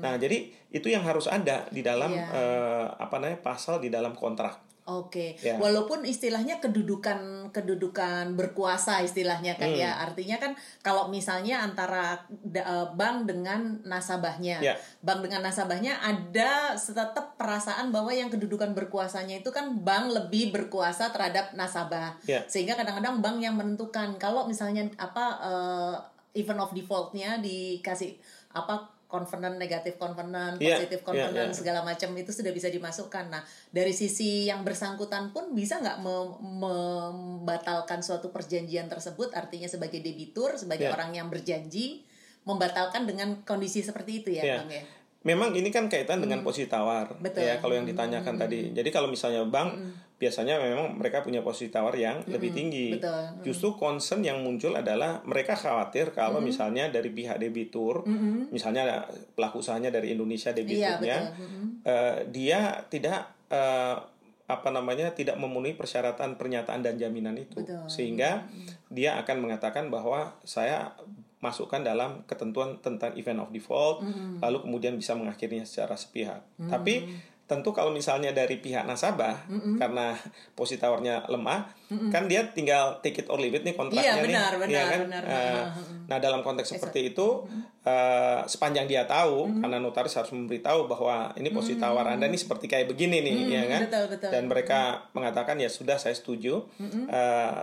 Nah, 0.00 0.16
jadi 0.16 0.48
itu 0.68 0.88
yang 0.88 1.04
harus 1.04 1.28
ada 1.28 1.64
di 1.68 1.80
dalam 1.80 2.12
Iya. 2.12 2.24
eh, 2.28 2.86
apa 2.92 3.20
namanya 3.20 3.40
pasal 3.40 3.80
di 3.80 3.88
dalam 3.88 4.12
kontrak. 4.12 4.71
Oke, 4.82 5.38
Ya. 5.38 5.62
walaupun 5.62 6.02
istilahnya 6.02 6.58
kedudukan 6.58 7.54
kedudukan 7.54 8.34
berkuasa 8.34 8.98
istilahnya 9.06 9.54
kan 9.54 9.70
Hmm. 9.70 9.78
ya, 9.78 10.02
artinya 10.02 10.42
kan 10.42 10.58
kalau 10.82 11.06
misalnya 11.06 11.62
antara 11.62 12.26
eh, 12.50 12.86
bank 12.98 13.30
dengan 13.30 13.78
nasabahnya, 13.86 14.58
Ya. 14.58 14.74
bank 15.06 15.22
dengan 15.22 15.46
nasabahnya 15.46 16.02
ada 16.02 16.74
tetap 16.74 17.38
perasaan 17.38 17.94
bahwa 17.94 18.10
yang 18.10 18.26
kedudukan 18.26 18.74
berkuasanya 18.74 19.38
itu 19.38 19.54
kan 19.54 19.70
bank 19.86 20.10
lebih 20.10 20.50
berkuasa 20.50 21.14
terhadap 21.14 21.54
nasabah, 21.54 22.18
Ya. 22.26 22.42
sehingga 22.50 22.74
kadang-kadang 22.74 23.22
bank 23.22 23.38
yang 23.38 23.54
menentukan 23.54 24.18
kalau 24.18 24.50
misalnya 24.50 24.90
apa 24.98 25.24
eh, 25.46 25.94
event 26.42 26.58
of 26.58 26.74
defaultnya 26.74 27.38
dikasih 27.38 28.18
apa 28.52 28.91
covenant 29.12 29.60
negatif 29.60 30.00
covenant 30.00 30.56
Iya, 30.56 30.80
positif 30.80 31.04
iya, 31.04 31.06
covenant 31.06 31.52
iya. 31.52 31.58
segala 31.60 31.84
macam 31.84 32.08
itu 32.16 32.32
sudah 32.32 32.48
bisa 32.48 32.72
dimasukkan. 32.72 33.28
Nah, 33.28 33.44
dari 33.68 33.92
sisi 33.92 34.48
yang 34.48 34.64
bersangkutan 34.64 35.36
pun 35.36 35.52
bisa 35.52 35.76
nggak 35.84 36.00
mem- 36.00 36.40
membatalkan 36.56 38.00
suatu 38.00 38.32
perjanjian 38.32 38.88
tersebut, 38.88 39.36
artinya 39.36 39.68
sebagai 39.68 40.00
debitur, 40.00 40.56
sebagai 40.56 40.88
Ya. 40.88 40.96
orang 40.96 41.12
yang 41.12 41.28
berjanji 41.28 42.08
membatalkan 42.48 43.04
dengan 43.04 43.44
kondisi 43.44 43.84
seperti 43.84 44.24
itu 44.24 44.32
ya, 44.32 44.42
Ya. 44.42 44.56
Bang 44.64 44.72
ya. 44.72 44.84
Memang 45.22 45.54
ini 45.54 45.70
kan 45.70 45.86
kaitan 45.86 46.18
dengan 46.18 46.42
posisi 46.42 46.66
tawar 46.66 47.14
Betul. 47.22 47.46
ya 47.46 47.62
kalau 47.62 47.78
yang 47.78 47.86
ditanyakan 47.86 48.34
tadi. 48.34 48.74
Jadi 48.74 48.90
kalau 48.90 49.06
misalnya 49.06 49.46
bank 49.46 49.78
biasanya 50.22 50.62
memang 50.62 51.02
mereka 51.02 51.26
punya 51.26 51.42
posisi 51.42 51.66
tawar 51.74 51.98
yang 51.98 52.22
lebih 52.30 52.54
tinggi. 52.54 52.94
betul. 52.94 53.42
Justru 53.42 53.74
concern 53.74 54.22
yang 54.22 54.38
muncul 54.38 54.70
adalah 54.78 55.18
mereka 55.26 55.58
khawatir 55.58 56.14
kalau 56.14 56.38
misalnya 56.38 56.86
dari 56.86 57.10
pihak 57.10 57.42
debitur, 57.42 58.06
misalnya 58.54 59.02
pelaku 59.34 59.58
usahanya 59.58 59.90
dari 59.90 60.14
Indonesia 60.14 60.54
debiturnya, 60.54 61.34
betul. 61.34 61.50
eh, 61.82 62.16
dia 62.30 62.86
tidak 62.86 63.34
eh, 63.50 63.98
apa 64.46 64.68
namanya 64.68 65.10
tidak 65.16 65.40
memenuhi 65.40 65.74
persyaratan 65.74 66.36
pernyataan 66.36 66.84
dan 66.84 67.00
jaminan 67.00 67.32
itu 67.40 67.64
Betul. 67.64 67.88
sehingga 67.88 68.44
dia 68.92 69.16
akan 69.16 69.48
mengatakan 69.48 69.88
bahwa 69.88 70.36
saya 70.44 70.92
masukkan 71.40 71.80
dalam 71.80 72.22
ketentuan 72.28 72.76
tentang 72.84 73.16
event 73.16 73.40
of 73.40 73.48
default 73.50 74.04
lalu 74.44 74.58
kemudian 74.62 74.94
bisa 74.94 75.16
mengakhirinya 75.16 75.64
secara 75.64 75.96
sepihak 75.96 76.44
tapi 76.68 77.08
tentu 77.52 77.68
kalau 77.68 77.92
misalnya 77.92 78.32
dari 78.32 78.56
pihak 78.56 78.88
nasabah 78.88 79.44
karena 79.76 80.16
positawarnya 80.56 81.28
lemah 81.28 81.68
kan 82.08 82.24
dia 82.24 82.48
tinggal 82.48 82.96
take 83.04 83.20
it 83.20 83.28
or 83.28 83.36
leave 83.36 83.52
it 83.52 83.60
nih 83.60 83.76
kontraknya 83.76 84.16
Iya, 84.16 84.24
benar, 84.24 84.48
nih 84.48 84.60
benar, 84.64 84.72
ya 84.72 84.84
kan? 84.88 85.00
benar. 85.04 85.22
Eh, 85.22 85.62
nah 86.08 86.16
dalam 86.16 86.40
konteks 86.40 86.72
seperti 86.72 87.12
itu 87.12 87.44
eh, 87.82 88.40
sepanjang 88.46 88.88
dia 88.88 89.04
tahu 89.04 89.60
karena 89.60 89.76
notaris 89.76 90.16
harus 90.16 90.32
memberitahu 90.32 90.88
bahwa 90.88 91.36
ini 91.36 91.52
positawar 91.52 92.08
anda 92.08 92.24
ini 92.24 92.40
seperti 92.40 92.64
kayak 92.64 92.88
begini 92.88 93.20
nih 93.20 93.36
ya 93.46 93.62
kan? 93.68 93.80
betul, 93.84 94.04
betul. 94.08 94.30
dan 94.32 94.42
mereka 94.48 94.80
mengatakan 95.12 95.60
ya 95.60 95.68
sudah 95.68 96.00
saya 96.00 96.16
setuju. 96.16 96.64
Eh, 97.06 97.60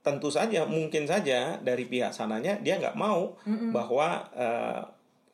tentu 0.00 0.28
saja 0.28 0.64
mungkin 0.64 1.04
saja 1.04 1.60
dari 1.60 1.84
pihak 1.84 2.12
sananya 2.12 2.60
dia 2.60 2.76
nggak 2.76 2.96
mau 2.96 3.36
bahwa 3.70 4.28
eh, 4.32 4.80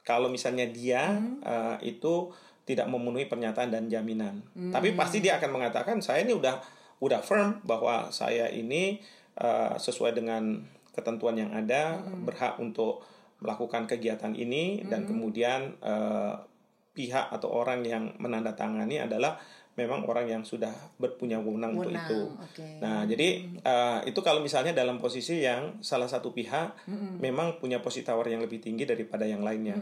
kalau 0.03 0.31
misalnya 0.31 0.67
dia 0.67 1.19
eh, 1.43 1.77
itu 1.83 2.31
tidak 2.67 2.91
memenuhi 2.91 3.31
pernyataan 3.31 3.71
dan 3.71 3.87
jaminan. 3.87 4.43
Tapi 4.75 4.99
pasti 4.99 5.23
dia 5.23 5.39
akan 5.39 5.51
mengatakan 5.55 6.03
saya 6.03 6.27
ini 6.27 6.35
udah 6.35 6.59
udah 6.99 7.23
firm 7.23 7.63
bahwa 7.63 8.11
saya 8.11 8.51
ini 8.51 8.99
eh, 9.39 9.75
sesuai 9.79 10.19
dengan 10.19 10.67
ketentuan 10.91 11.39
yang 11.39 11.55
ada 11.55 12.03
berhak 12.27 12.59
untuk 12.59 13.07
melakukan 13.39 13.85
kegiatan 13.87 14.33
ini 14.35 14.83
dan 14.89 15.07
kemudian 15.07 15.79
eh, 15.79 16.35
pihak 16.97 17.29
atau 17.31 17.53
orang 17.53 17.85
yang 17.85 18.05
menandatangani 18.17 19.05
adalah 19.05 19.37
memang 19.77 20.09
orang 20.09 20.25
yang 20.25 20.43
sudah 20.43 20.73
berpunya 20.97 21.37
wewenang 21.37 21.77
untuk 21.77 21.93
itu. 21.93 22.21
oke. 22.33 22.65
Nah, 22.81 23.05
jadi 23.05 23.45
eh, 23.61 23.99
itu 24.09 24.21
kalau 24.25 24.41
misalnya 24.41 24.73
dalam 24.73 24.97
posisi 24.97 25.45
yang 25.45 25.85
salah 25.85 26.09
satu 26.09 26.33
pihak 26.33 26.89
memang 27.21 27.61
punya 27.61 27.85
posisi 27.85 28.09
tawar 28.09 28.27
yang 28.33 28.41
lebih 28.41 28.59
tinggi 28.65 28.89
daripada 28.89 29.29
yang 29.29 29.45
lainnya. 29.45 29.77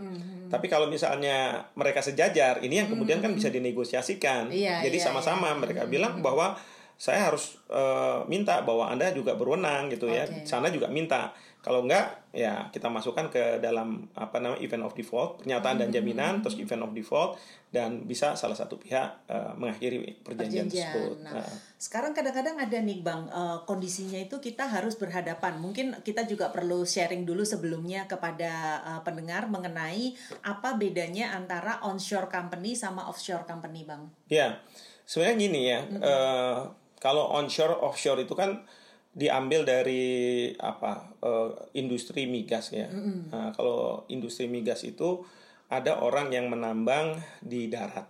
Tapi 0.51 0.67
kalau 0.67 0.91
misalnya 0.91 1.71
mereka 1.79 2.03
sejajar, 2.03 2.59
ini 2.67 2.83
yang 2.83 2.91
kemudian 2.91 3.23
kan 3.23 3.31
bisa 3.33 3.49
dinegosiasikan. 3.55 4.51
Iya, 4.51 4.83
jadi 4.83 4.99
iya, 4.99 5.05
sama-sama 5.07 5.55
mereka 5.55 5.87
bilang 5.87 6.19
bahwa 6.21 6.59
saya 6.97 7.31
harus 7.31 7.59
eh, 7.69 8.21
minta 8.31 8.63
bahwa 8.63 8.89
Anda 8.89 9.11
juga 9.11 9.35
berwenang 9.35 9.91
gitu 9.93 10.07
ya. 10.09 10.25
Oke. 10.25 10.47
Sana 10.47 10.71
juga 10.71 10.87
minta. 10.89 11.35
Kalau 11.65 11.81
enggak 11.81 12.29
ya 12.29 12.69
kita 12.69 12.93
masukkan 12.93 13.33
ke 13.33 13.57
dalam 13.57 14.05
apa 14.13 14.37
namanya 14.37 14.61
event 14.61 14.85
of 14.85 14.93
default, 14.93 15.41
pernyataan 15.41 15.81
dan 15.81 15.89
jaminan 15.89 16.45
terus 16.45 16.61
event 16.61 16.85
of 16.85 16.93
default 16.93 17.41
dan 17.73 18.05
bisa 18.05 18.37
salah 18.37 18.53
satu 18.53 18.77
pihak 18.77 19.25
eh, 19.33 19.53
mengakhiri 19.57 20.21
perjanjian, 20.21 20.69
tersebut. 20.69 21.25
Nah, 21.25 21.41
Nah, 21.41 21.49
sekarang 21.81 22.13
kadang-kadang 22.13 22.61
ada 22.61 22.79
nih 22.85 23.01
bang 23.01 23.33
eh, 23.33 23.59
kondisinya 23.65 24.21
itu 24.21 24.37
kita 24.45 24.69
harus 24.69 24.93
berhadapan. 25.01 25.57
Mungkin 25.57 26.05
kita 26.05 26.29
juga 26.29 26.53
perlu 26.53 26.85
sharing 26.85 27.25
dulu 27.25 27.49
sebelumnya 27.49 28.05
kepada 28.05 28.85
eh, 28.85 29.01
pendengar 29.01 29.49
mengenai 29.49 30.13
apa 30.45 30.77
bedanya 30.77 31.33
antara 31.33 31.81
onshore 31.81 32.29
company 32.29 32.77
sama 32.77 33.09
offshore 33.09 33.49
company 33.49 33.89
bang. 33.89 34.05
Ya, 34.29 34.61
sebenarnya 35.09 35.37
gini 35.41 35.61
ya, 35.73 35.81
eh, 35.89 36.59
kalau 37.05 37.29
onshore 37.37 37.77
offshore 37.85 38.25
itu 38.25 38.33
kan 38.33 38.65
diambil 39.13 39.69
dari 39.69 40.51
apa 40.57 41.13
eh, 41.21 41.53
industri 41.77 42.25
migas 42.25 42.73
ya. 42.73 42.89
Nah, 43.29 43.53
kalau 43.53 44.09
industri 44.09 44.49
migas 44.49 44.89
itu 44.89 45.21
ada 45.69 46.01
orang 46.01 46.33
yang 46.33 46.49
menambang 46.49 47.21
di 47.45 47.69
darat, 47.69 48.09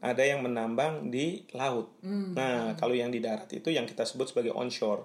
ada 0.00 0.22
yang 0.24 0.40
menambang 0.46 1.10
di 1.10 1.42
laut. 1.52 1.92
Nah, 2.34 2.72
kalau 2.78 2.94
yang 2.96 3.10
di 3.10 3.18
darat 3.20 3.50
itu 3.52 3.68
yang 3.68 3.84
kita 3.84 4.06
sebut 4.06 4.30
sebagai 4.30 4.54
onshore. 4.56 5.04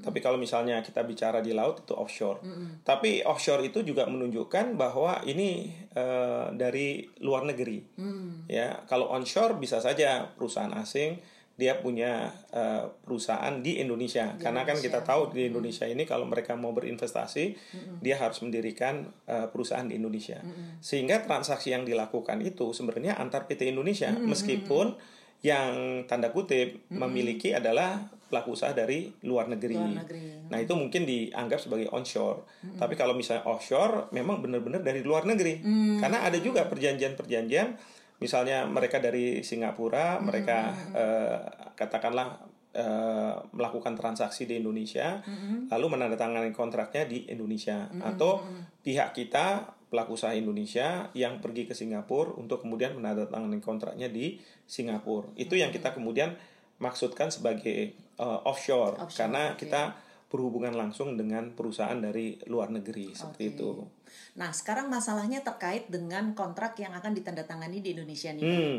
Tapi 0.00 0.18
kalau 0.24 0.38
misalnya 0.40 0.80
kita 0.80 1.02
bicara 1.04 1.42
di 1.44 1.52
laut 1.52 1.84
itu 1.84 1.92
offshore. 1.92 2.40
Tapi 2.86 3.20
offshore 3.26 3.66
itu 3.66 3.84
juga 3.84 4.06
menunjukkan 4.08 4.78
bahwa 4.78 5.20
ini 5.26 5.74
eh, 5.92 6.46
dari 6.56 7.04
luar 7.20 7.44
negeri. 7.44 7.84
Ya, 8.48 8.80
kalau 8.88 9.10
onshore 9.12 9.58
bisa 9.60 9.82
saja 9.84 10.32
perusahaan 10.34 10.72
asing 10.80 11.20
dia 11.54 11.78
punya 11.78 12.34
eh, 12.50 12.90
perusahaan 13.06 13.62
di 13.62 13.78
Indonesia. 13.78 14.34
Karena 14.42 14.66
kan 14.66 14.74
kita 14.74 15.06
tahu 15.06 15.30
di 15.30 15.46
Indonesia 15.46 15.86
ini 15.86 16.02
kalau 16.02 16.26
mereka 16.26 16.58
mau 16.58 16.74
berinvestasi, 16.74 17.44
dia 18.02 18.18
harus 18.18 18.42
mendirikan 18.42 19.06
eh, 19.30 19.46
perusahaan 19.46 19.86
di 19.86 19.94
Indonesia. 19.94 20.42
Sehingga 20.82 21.22
transaksi 21.22 21.70
yang 21.70 21.86
dilakukan 21.86 22.42
itu 22.42 22.74
sebenarnya 22.74 23.14
antar 23.22 23.46
PT 23.46 23.70
Indonesia 23.70 24.10
meskipun 24.10 24.98
yang 25.44 26.02
tanda 26.08 26.32
kutip 26.32 26.88
memiliki 26.88 27.52
adalah 27.52 28.00
pelaku 28.32 28.56
usaha 28.56 28.72
dari 28.72 29.12
luar 29.22 29.46
negeri. 29.46 29.76
Luar 29.76 30.02
negeri. 30.02 30.50
Nah, 30.50 30.58
itu 30.58 30.72
mungkin 30.74 31.06
dianggap 31.06 31.60
sebagai 31.62 31.92
onshore. 31.94 32.42
Tapi 32.80 32.98
kalau 32.98 33.14
misalnya 33.14 33.46
offshore 33.46 34.10
memang 34.10 34.42
benar-benar 34.42 34.82
dari 34.82 35.04
luar 35.04 35.28
negeri. 35.28 35.62
Karena 36.00 36.26
ada 36.26 36.40
juga 36.40 36.66
perjanjian-perjanjian 36.66 37.93
misalnya 38.18 38.66
mereka 38.66 39.02
dari 39.02 39.42
Singapura, 39.42 40.18
mereka 40.22 40.70
eh, 40.94 41.40
katakanlah 41.74 42.38
eh, 42.74 43.34
melakukan 43.54 43.94
transaksi 43.94 44.46
di 44.46 44.58
Indonesia, 44.58 45.22
lalu 45.70 45.86
menandatangani 45.98 46.50
kontraknya 46.54 47.06
di 47.06 47.26
Indonesia. 47.30 47.90
Atau 48.02 48.42
pihak 48.82 49.14
kita 49.14 49.74
pelaku 49.94 50.18
usaha 50.18 50.34
Indonesia 50.34 51.06
yang 51.14 51.38
pergi 51.38 51.70
ke 51.70 51.74
Singapura 51.74 52.34
untuk 52.34 52.66
kemudian 52.66 52.98
menandatangani 52.98 53.62
kontraknya 53.62 54.10
di 54.10 54.42
Singapura. 54.66 55.30
Itu 55.38 55.54
yang 55.54 55.70
kita 55.70 55.94
kemudian 55.94 56.34
maksudkan 56.82 57.30
sebagai 57.30 57.94
eh, 57.94 58.38
offshore, 58.42 58.98
Offshore, 58.98 59.14
karena 59.14 59.54
oke. 59.54 59.62
kita 59.62 59.94
berhubungan 60.34 60.74
langsung 60.74 61.14
dengan 61.14 61.54
perusahaan 61.54 61.94
dari 61.94 62.34
luar 62.50 62.66
negeri 62.68 63.14
seperti 63.14 63.54
itu. 63.54 63.86
Nah 64.34 64.50
sekarang 64.50 64.90
masalahnya 64.90 65.46
terkait 65.46 65.86
dengan 65.86 66.34
kontrak 66.34 66.74
yang 66.76 66.90
akan 66.90 67.14
ditandatangani 67.14 67.78
di 67.78 67.94
Indonesia 67.94 68.34
nih. 68.34 68.42
Hmm. 68.42 68.78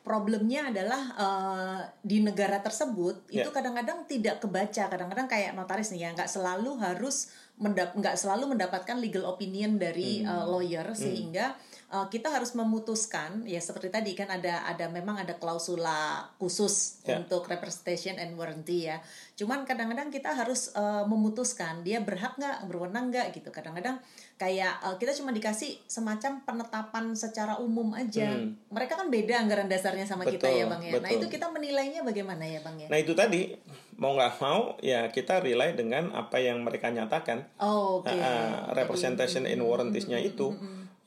Problemnya 0.00 0.68
adalah 0.68 1.02
eh, 1.16 1.80
di 2.00 2.20
negara 2.20 2.60
tersebut 2.60 3.32
Ya. 3.32 3.42
itu 3.42 3.50
kadang-kadang 3.50 4.04
tidak 4.04 4.44
kebaca, 4.44 4.92
kadang-kadang 4.92 5.24
kayak 5.24 5.56
notaris 5.56 5.88
nih 5.90 6.04
ya 6.04 6.08
nggak 6.12 6.28
selalu 6.28 6.76
harus 6.76 7.32
mendap 7.56 7.92
nggak 7.92 8.16
selalu 8.16 8.56
mendapatkan 8.56 8.96
legal 8.96 9.24
opinion 9.24 9.76
dari 9.76 10.20
Hmm. 10.20 10.28
eh, 10.28 10.44
lawyer 10.46 10.92
sehingga 10.92 11.56
eh, 11.90 12.06
kita 12.08 12.30
harus 12.30 12.54
memutuskan 12.54 13.42
ya 13.44 13.58
seperti 13.58 13.90
tadi 13.90 14.14
kan 14.14 14.30
ada 14.30 14.62
ada 14.64 14.86
memang 14.86 15.18
ada 15.18 15.34
klausula 15.36 16.30
khusus 16.38 17.02
Ya. 17.02 17.18
untuk 17.18 17.50
representation 17.50 18.14
and 18.16 18.38
warranty 18.38 18.86
ya. 18.86 19.02
Cuman 19.34 19.66
kadang-kadang 19.66 20.08
kita 20.08 20.30
harus 20.32 20.70
eh, 20.72 21.04
memutuskan 21.04 21.82
dia 21.82 21.98
berhak 21.98 22.38
nggak 22.38 22.70
berwenang 22.70 23.10
nggak 23.10 23.34
gitu. 23.34 23.50
Kadang-kadang 23.50 23.98
kayak 24.38 24.78
eh, 24.86 24.96
kita 24.96 25.12
cuma 25.18 25.34
dikasih 25.34 25.82
semacam 25.84 26.40
penetapan 26.46 27.12
secara 27.12 27.58
umum 27.58 27.90
aja. 27.92 28.30
Hmm. 28.30 28.54
Mereka 28.70 28.94
kan 28.94 29.10
beda 29.10 29.34
anggaran 29.42 29.66
dasarnya 29.66 30.06
sama 30.06 30.22
kita 30.24 30.46
Betul, 30.46 30.60
ya 30.60 30.64
bang 30.70 30.82
ya. 30.86 30.92
Nah 30.94 31.00
betul. 31.02 31.16
itu 31.18 31.26
kita 31.34 31.46
menilainya 31.50 32.00
bagaimana 32.00 32.46
ya 32.46 32.62
bang 32.62 32.86
ya? 32.86 32.88
Nah 32.88 32.98
itu 33.02 33.12
tadi 33.18 33.52
mau 34.00 34.16
nggak 34.16 34.40
mau 34.40 34.80
ya 34.80 35.12
kita 35.12 35.44
rely 35.44 35.76
dengan 35.76 36.08
apa 36.16 36.40
yang 36.40 36.64
mereka 36.64 36.88
nyatakan. 36.88 37.44
Oh, 37.60 38.00
Oke. 38.00 38.08
uh, 38.16 38.72
representation 38.72 39.44
in 39.44 39.60
warranties-nya 39.60 40.16
itu 40.16 40.56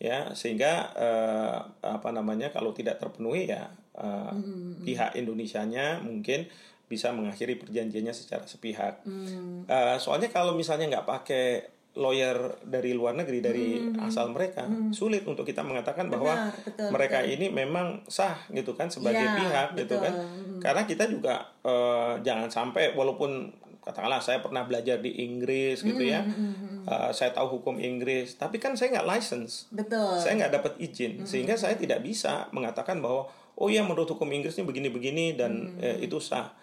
ya 0.03 0.36
sehingga 0.36 0.91
uh, 1.00 1.57
apa 1.79 2.12
namanya 2.12 2.51
kalau 2.51 2.75
tidak 2.75 3.00
terpenuhi 3.00 3.48
ya 3.48 3.72
uh, 3.95 4.36
pihak 4.83 5.15
Indonesianya 5.15 6.03
mungkin 6.03 6.43
bisa 6.91 7.15
mengakhiri 7.15 7.55
perjanjiannya 7.55 8.12
secara 8.12 8.43
sepihak. 8.43 9.00
Uh, 9.07 9.95
soalnya 9.98 10.27
kalau 10.27 10.53
misalnya 10.53 10.91
nggak 10.91 11.07
pakai 11.07 11.45
lawyer 11.93 12.57
dari 12.65 12.89
luar 12.98 13.13
negeri 13.13 13.38
dari 13.38 13.77
asal 14.01 14.33
mereka 14.33 14.65
sulit 14.89 15.22
untuk 15.29 15.45
kita 15.45 15.62
mengatakan 15.62 16.10
bahwa 16.10 16.50
Benar, 16.50 16.65
betul, 16.65 16.89
mereka 16.89 17.19
ini 17.22 17.53
memang 17.53 18.01
sah 18.10 18.33
gitu 18.50 18.74
kan 18.74 18.89
sebagai 18.89 19.22
Iya, 19.22 19.38
pihak 19.38 19.67
gitu 19.77 20.01
betul. 20.01 20.05
kan. 20.10 20.13
Karena 20.57 20.81
kita 20.89 21.05
juga 21.05 21.36
eh, 21.62 22.13
jangan 22.25 22.50
sampai 22.50 22.98
walaupun 22.98 23.53
katakanlah 23.84 24.24
saya 24.24 24.40
pernah 24.40 24.63
belajar 24.63 25.00
di 25.04 25.12
Inggris 25.24 25.84
gitu 25.84 26.00
ya. 26.00 26.24
eh, 26.88 27.12
saya 27.12 27.36
tahu 27.36 27.60
hukum 27.60 27.78
Inggris 27.80 28.40
tapi 28.40 28.58
kan 28.58 28.74
saya 28.80 29.00
nggak 29.00 29.08
license. 29.08 29.68
Betul. 29.70 30.20
saya 30.20 30.40
nggak 30.40 30.54
dapat 30.60 30.74
izin. 30.80 31.28
Sehingga 31.28 31.60
saya 31.60 31.75
tidak 31.75 32.02
bisa 32.02 32.48
mengatakan 32.56 33.04
bahwa 33.04 33.28
oh 33.60 33.68
ya 33.70 33.84
menurut 33.86 34.10
hukum 34.10 34.28
Inggris 34.32 34.58
ini 34.58 34.66
begini-begini 34.66 35.25
dan 35.38 35.78
eh, 35.84 36.00
itu 36.02 36.18
sah. 36.18 36.56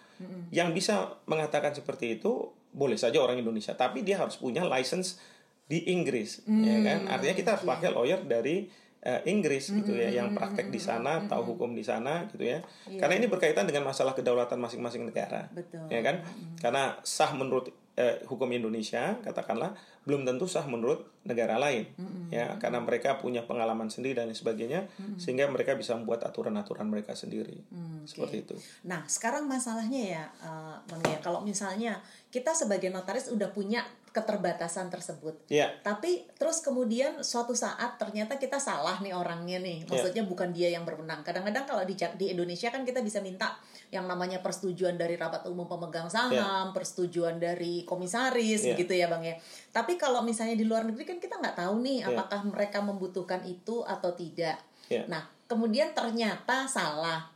Yang 0.53 0.69
bisa 0.77 1.17
mengatakan 1.25 1.73
seperti 1.73 2.21
itu 2.21 2.53
boleh 2.71 2.95
saja 2.95 3.17
orang 3.17 3.41
Indonesia 3.41 3.73
tapi 3.73 4.05
dia 4.05 4.21
harus 4.21 4.37
punya 4.37 4.61
license 4.63 5.17
di 5.65 5.87
Inggris 5.89 6.43
ya 6.45 6.77
kan? 6.83 6.99
Artinya 7.07 7.35
kita 7.37 7.49
harus 7.57 7.65
pakai 7.65 7.89
lawyer 7.89 8.21
dari 8.21 8.67
uh, 9.05 9.21
Inggris 9.25 9.73
gitu 9.73 9.93
ya 9.97 10.09
yang 10.09 10.33
praktek 10.37 10.69
di 10.69 10.81
sana 10.81 11.25
tahu 11.25 11.55
hukum 11.55 11.73
di 11.73 11.81
sana 11.85 12.25
gitu 12.29 12.45
ya. 12.45 12.61
Karena 12.85 13.17
ini 13.17 13.27
berkaitan 13.27 13.65
dengan 13.65 13.89
masalah 13.89 14.13
kedaulatan 14.13 14.61
masing-masing 14.61 15.09
negara 15.09 15.49
Betul. 15.53 15.85
ya 15.89 16.01
kan? 16.05 16.21
Karena 16.61 16.97
sah 17.01 17.33
menurut 17.33 17.73
eh, 17.99 18.23
hukum 18.27 18.47
Indonesia 18.49 19.19
katakanlah 19.19 19.75
belum 20.07 20.25
tentu 20.25 20.49
sah 20.49 20.65
menurut 20.65 21.05
negara 21.27 21.61
lain 21.61 21.85
ya. 22.33 22.57
karena 22.57 22.81
mereka 22.81 23.21
punya 23.21 23.45
pengalaman 23.45 23.85
sendiri 23.91 24.17
dan 24.17 24.33
sebagainya 24.33 24.89
sehingga 25.21 25.45
mereka 25.45 25.77
bisa 25.77 25.93
membuat 25.93 26.25
aturan-aturan 26.25 26.89
mereka 26.89 27.13
sendiri. 27.13 27.61
Seperti 28.07 28.41
itu. 28.41 28.57
Nah, 28.89 29.05
sekarang 29.05 29.45
masalahnya 29.45 30.01
ya, 30.01 30.23
eh, 30.41 30.75
Bang 30.89 31.03
ya, 31.05 31.19
kalau 31.21 31.45
misalnya 31.45 32.01
kita 32.33 32.55
sebagai 32.57 32.89
notaris 32.89 33.29
udah 33.29 33.53
punya 33.53 33.85
keterbatasan 34.11 34.91
tersebut, 34.91 35.47
ya 35.47 35.71
tapi 35.81 36.27
terus 36.35 36.59
kemudian 36.59 37.23
suatu 37.23 37.55
saat 37.55 37.95
ternyata 37.95 38.35
kita 38.35 38.59
salah 38.59 38.99
nih 38.99 39.15
orangnya 39.15 39.57
nih, 39.63 39.87
maksudnya 39.87 40.27
bukan 40.27 40.51
dia 40.51 40.67
yang 40.67 40.83
berwenang. 40.83 41.23
Kadang-kadang 41.23 41.63
kalau 41.63 41.83
di 41.87 41.95
di 42.19 42.35
Indonesia 42.35 42.67
kan 42.67 42.83
kita 42.83 42.99
bisa 42.99 43.23
minta 43.23 43.55
yang 43.91 44.07
namanya 44.07 44.43
persetujuan 44.43 44.99
dari 44.99 45.15
rapat 45.15 45.47
umum 45.47 45.67
pemegang 45.67 46.11
saham, 46.11 46.75
persetujuan 46.75 47.39
dari 47.39 47.87
komisaris, 47.87 48.67
Ya. 48.67 48.75
gitu 48.75 48.91
ya 48.91 49.07
bang 49.07 49.23
ya. 49.23 49.35
Tapi 49.71 49.95
kalau 49.95 50.23
misalnya 50.23 50.59
di 50.59 50.67
luar 50.67 50.83
negeri 50.83 51.03
kan 51.07 51.19
kita 51.19 51.39
nggak 51.39 51.55
tahu 51.59 51.79
nih 51.79 52.03
apakah 52.07 52.43
mereka 52.47 52.79
membutuhkan 52.83 53.43
itu 53.47 53.83
atau 53.87 54.11
tidak. 54.15 54.59
Ya. 54.91 55.07
Nah, 55.07 55.23
kemudian 55.47 55.95
ternyata 55.95 56.67
salah. 56.67 57.31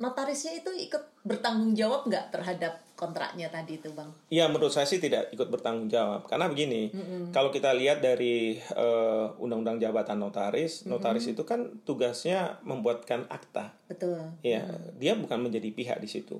Notarisnya 0.00 0.56
itu 0.56 0.72
ikut 0.72 1.24
bertanggung 1.24 1.76
jawab 1.76 2.08
nggak 2.08 2.32
terhadap 2.32 2.80
kontraknya 3.00 3.48
tadi 3.48 3.80
itu, 3.80 3.88
Bang? 3.96 4.12
Ya 4.28 4.44
menurut 4.52 4.68
saya 4.68 4.84
sih 4.84 5.00
tidak 5.00 5.32
ikut 5.32 5.48
bertanggung 5.48 5.88
jawab. 5.88 6.28
Karena 6.28 6.52
begini 6.52 6.92
kalau 7.32 7.48
kita 7.48 7.72
lihat 7.72 8.04
dari 8.04 8.60
eh, 8.60 9.26
undang-undang 9.40 9.80
jabatan 9.80 10.20
notaris 10.20 10.84
notaris 10.84 11.24
itu 11.32 11.48
kan 11.48 11.80
tugasnya 11.88 12.60
membuatkan 12.60 13.24
akta. 13.32 13.72
Betul. 13.90 14.22
ya 14.44 14.62
dia 15.00 15.18
bukan 15.18 15.50
menjadi 15.50 15.66
pihak 15.74 15.98
di 15.98 16.06
situ 16.06 16.38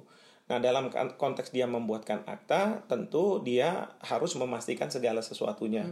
nah 0.51 0.59
dalam 0.59 0.91
kan- 0.91 1.15
konteks 1.15 1.49
dia 1.49 1.63
membuatkan 1.65 2.27
akta 2.27 2.83
tentu 2.85 3.39
dia 3.39 3.71
harus 4.01 4.35
memastikan 4.35 4.91
segala 4.91 5.21
sesuatunya 5.21 5.87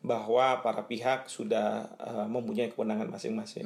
bahwa 0.00 0.60
para 0.60 0.84
pihak 0.84 1.24
sudah 1.26 1.66
eh, 1.96 2.26
mempunyai 2.26 2.68
kewenangan 2.68 3.08
masing-masing. 3.08 3.64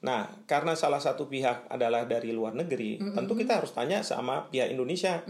Nah 0.00 0.26
karena 0.44 0.74
salah 0.74 0.98
satu 0.98 1.24
pihak 1.26 1.68
adalah 1.68 2.02
dari 2.04 2.30
luar 2.30 2.52
negeri 2.52 2.98
tentu 2.98 3.32
kita 3.32 3.56
harus 3.56 3.70
tanya 3.70 4.02
sama 4.02 4.44
pihak 4.46 4.68
Indonesia 4.68 5.22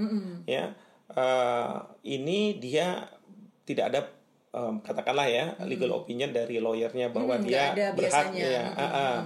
ya. 0.46 0.72
Eh, 1.08 1.76
ini 2.10 2.56
dia 2.56 3.04
tidak 3.62 3.84
ada 3.86 4.00
em, 4.52 4.80
katakanlah 4.80 5.28
ya 5.28 5.44
legal 5.62 5.92
opinion 5.94 6.30
dari 6.30 6.56
lawyernya 6.56 7.12
bahwa 7.12 7.36
Mm, 7.36 7.44
dia 7.44 7.70
ada 7.70 7.86
berhak 7.92 8.32
biasanya. 8.32 8.46
ya. 8.48 8.64
Ah, 8.72 8.82
ah. 8.88 9.16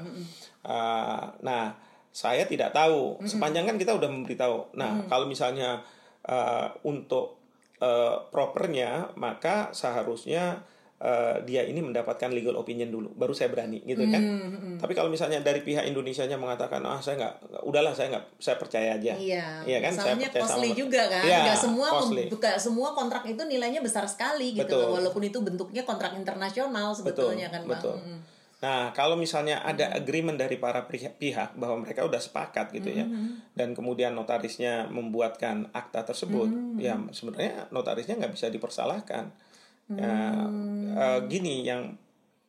Ah, 0.63 1.25
nah 1.41 1.73
saya 2.11 2.43
tidak 2.45 2.75
tahu 2.75 3.23
sepanjang 3.23 3.65
kan 3.65 3.79
kita 3.79 3.95
udah 3.95 4.11
memberitahu 4.11 4.75
nah 4.75 5.07
kalau 5.07 5.31
misalnya 5.31 5.79
eh, 6.23 6.67
untuk 6.83 7.39
eh, 7.79 8.17
propernya 8.29 9.15
maka 9.15 9.71
seharusnya 9.71 10.59
eh, 10.99 11.39
dia 11.47 11.63
ini 11.65 11.81
mendapatkan 11.81 12.29
legal 12.29 12.59
opinion 12.59 12.91
dulu 12.91 13.09
baru 13.15 13.31
saya 13.31 13.49
berani 13.49 13.81
gitu 13.87 14.05
kan 14.11 14.21
tapi 14.77 14.93
kalau 14.93 15.07
misalnya 15.09 15.39
dari 15.41 15.63
pihak 15.63 15.87
Indonesianya 15.87 16.35
mengatakan 16.35 16.83
ah 16.83 16.99
saya 16.99 17.15
nggak 17.25 17.63
udahlah 17.65 17.95
saya 17.95 18.11
nggak 18.13 18.25
saya 18.43 18.57
percaya 18.59 18.99
aja 18.99 19.15
Iya, 19.15 19.65
Iya 19.65 19.79
kan 19.81 19.93
saya 19.95 20.13
masalahnya 20.19 20.29
percaya 20.29 20.43
costly 20.45 20.69
sama 20.69 20.81
juga 20.83 21.03
kan. 21.09 21.23
Iya, 21.25 21.39
Nggak 21.47 21.59
semua 21.63 21.89
costly. 21.95 22.25
semua 22.59 22.89
kontrak 22.93 23.23
itu 23.25 23.43
nilainya 23.47 23.81
besar 23.81 24.05
sekali 24.11 24.53
gitu 24.53 24.67
Betul. 24.67 24.83
loh, 24.83 24.99
walaupun 24.99 25.23
itu 25.25 25.39
bentuknya 25.41 25.87
kontrak 25.87 26.13
internasional 26.19 26.91
sebetulnya 26.93 27.49
kan, 27.49 27.63
Bang. 27.65 27.79
betul. 27.79 27.97
Mm. 27.97 28.21
Nah, 28.61 28.93
kalau 28.93 29.17
misalnya 29.17 29.65
ada 29.65 29.89
agreement 29.97 30.37
dari 30.37 30.61
para 30.61 30.85
pihak, 30.85 31.57
bahwa 31.57 31.81
mereka 31.81 32.05
udah 32.05 32.21
sepakat 32.21 32.77
gitu 32.77 32.93
ya, 32.93 33.09
Mm-hmm. 33.09 33.57
dan 33.57 33.73
kemudian 33.73 34.13
notarisnya 34.13 34.85
membuatkan 34.93 35.73
akta 35.73 36.05
tersebut, 36.05 36.53
Mm-hmm. 36.53 36.77
ya 36.77 37.01
sebenarnya 37.09 37.73
notarisnya 37.73 38.21
nggak 38.21 38.37
bisa 38.37 38.53
dipersalahkan. 38.53 39.33
Ya, 39.91 40.45
Mm. 40.47 40.93
eh, 40.93 41.21
gini 41.27 41.65
yang 41.65 41.97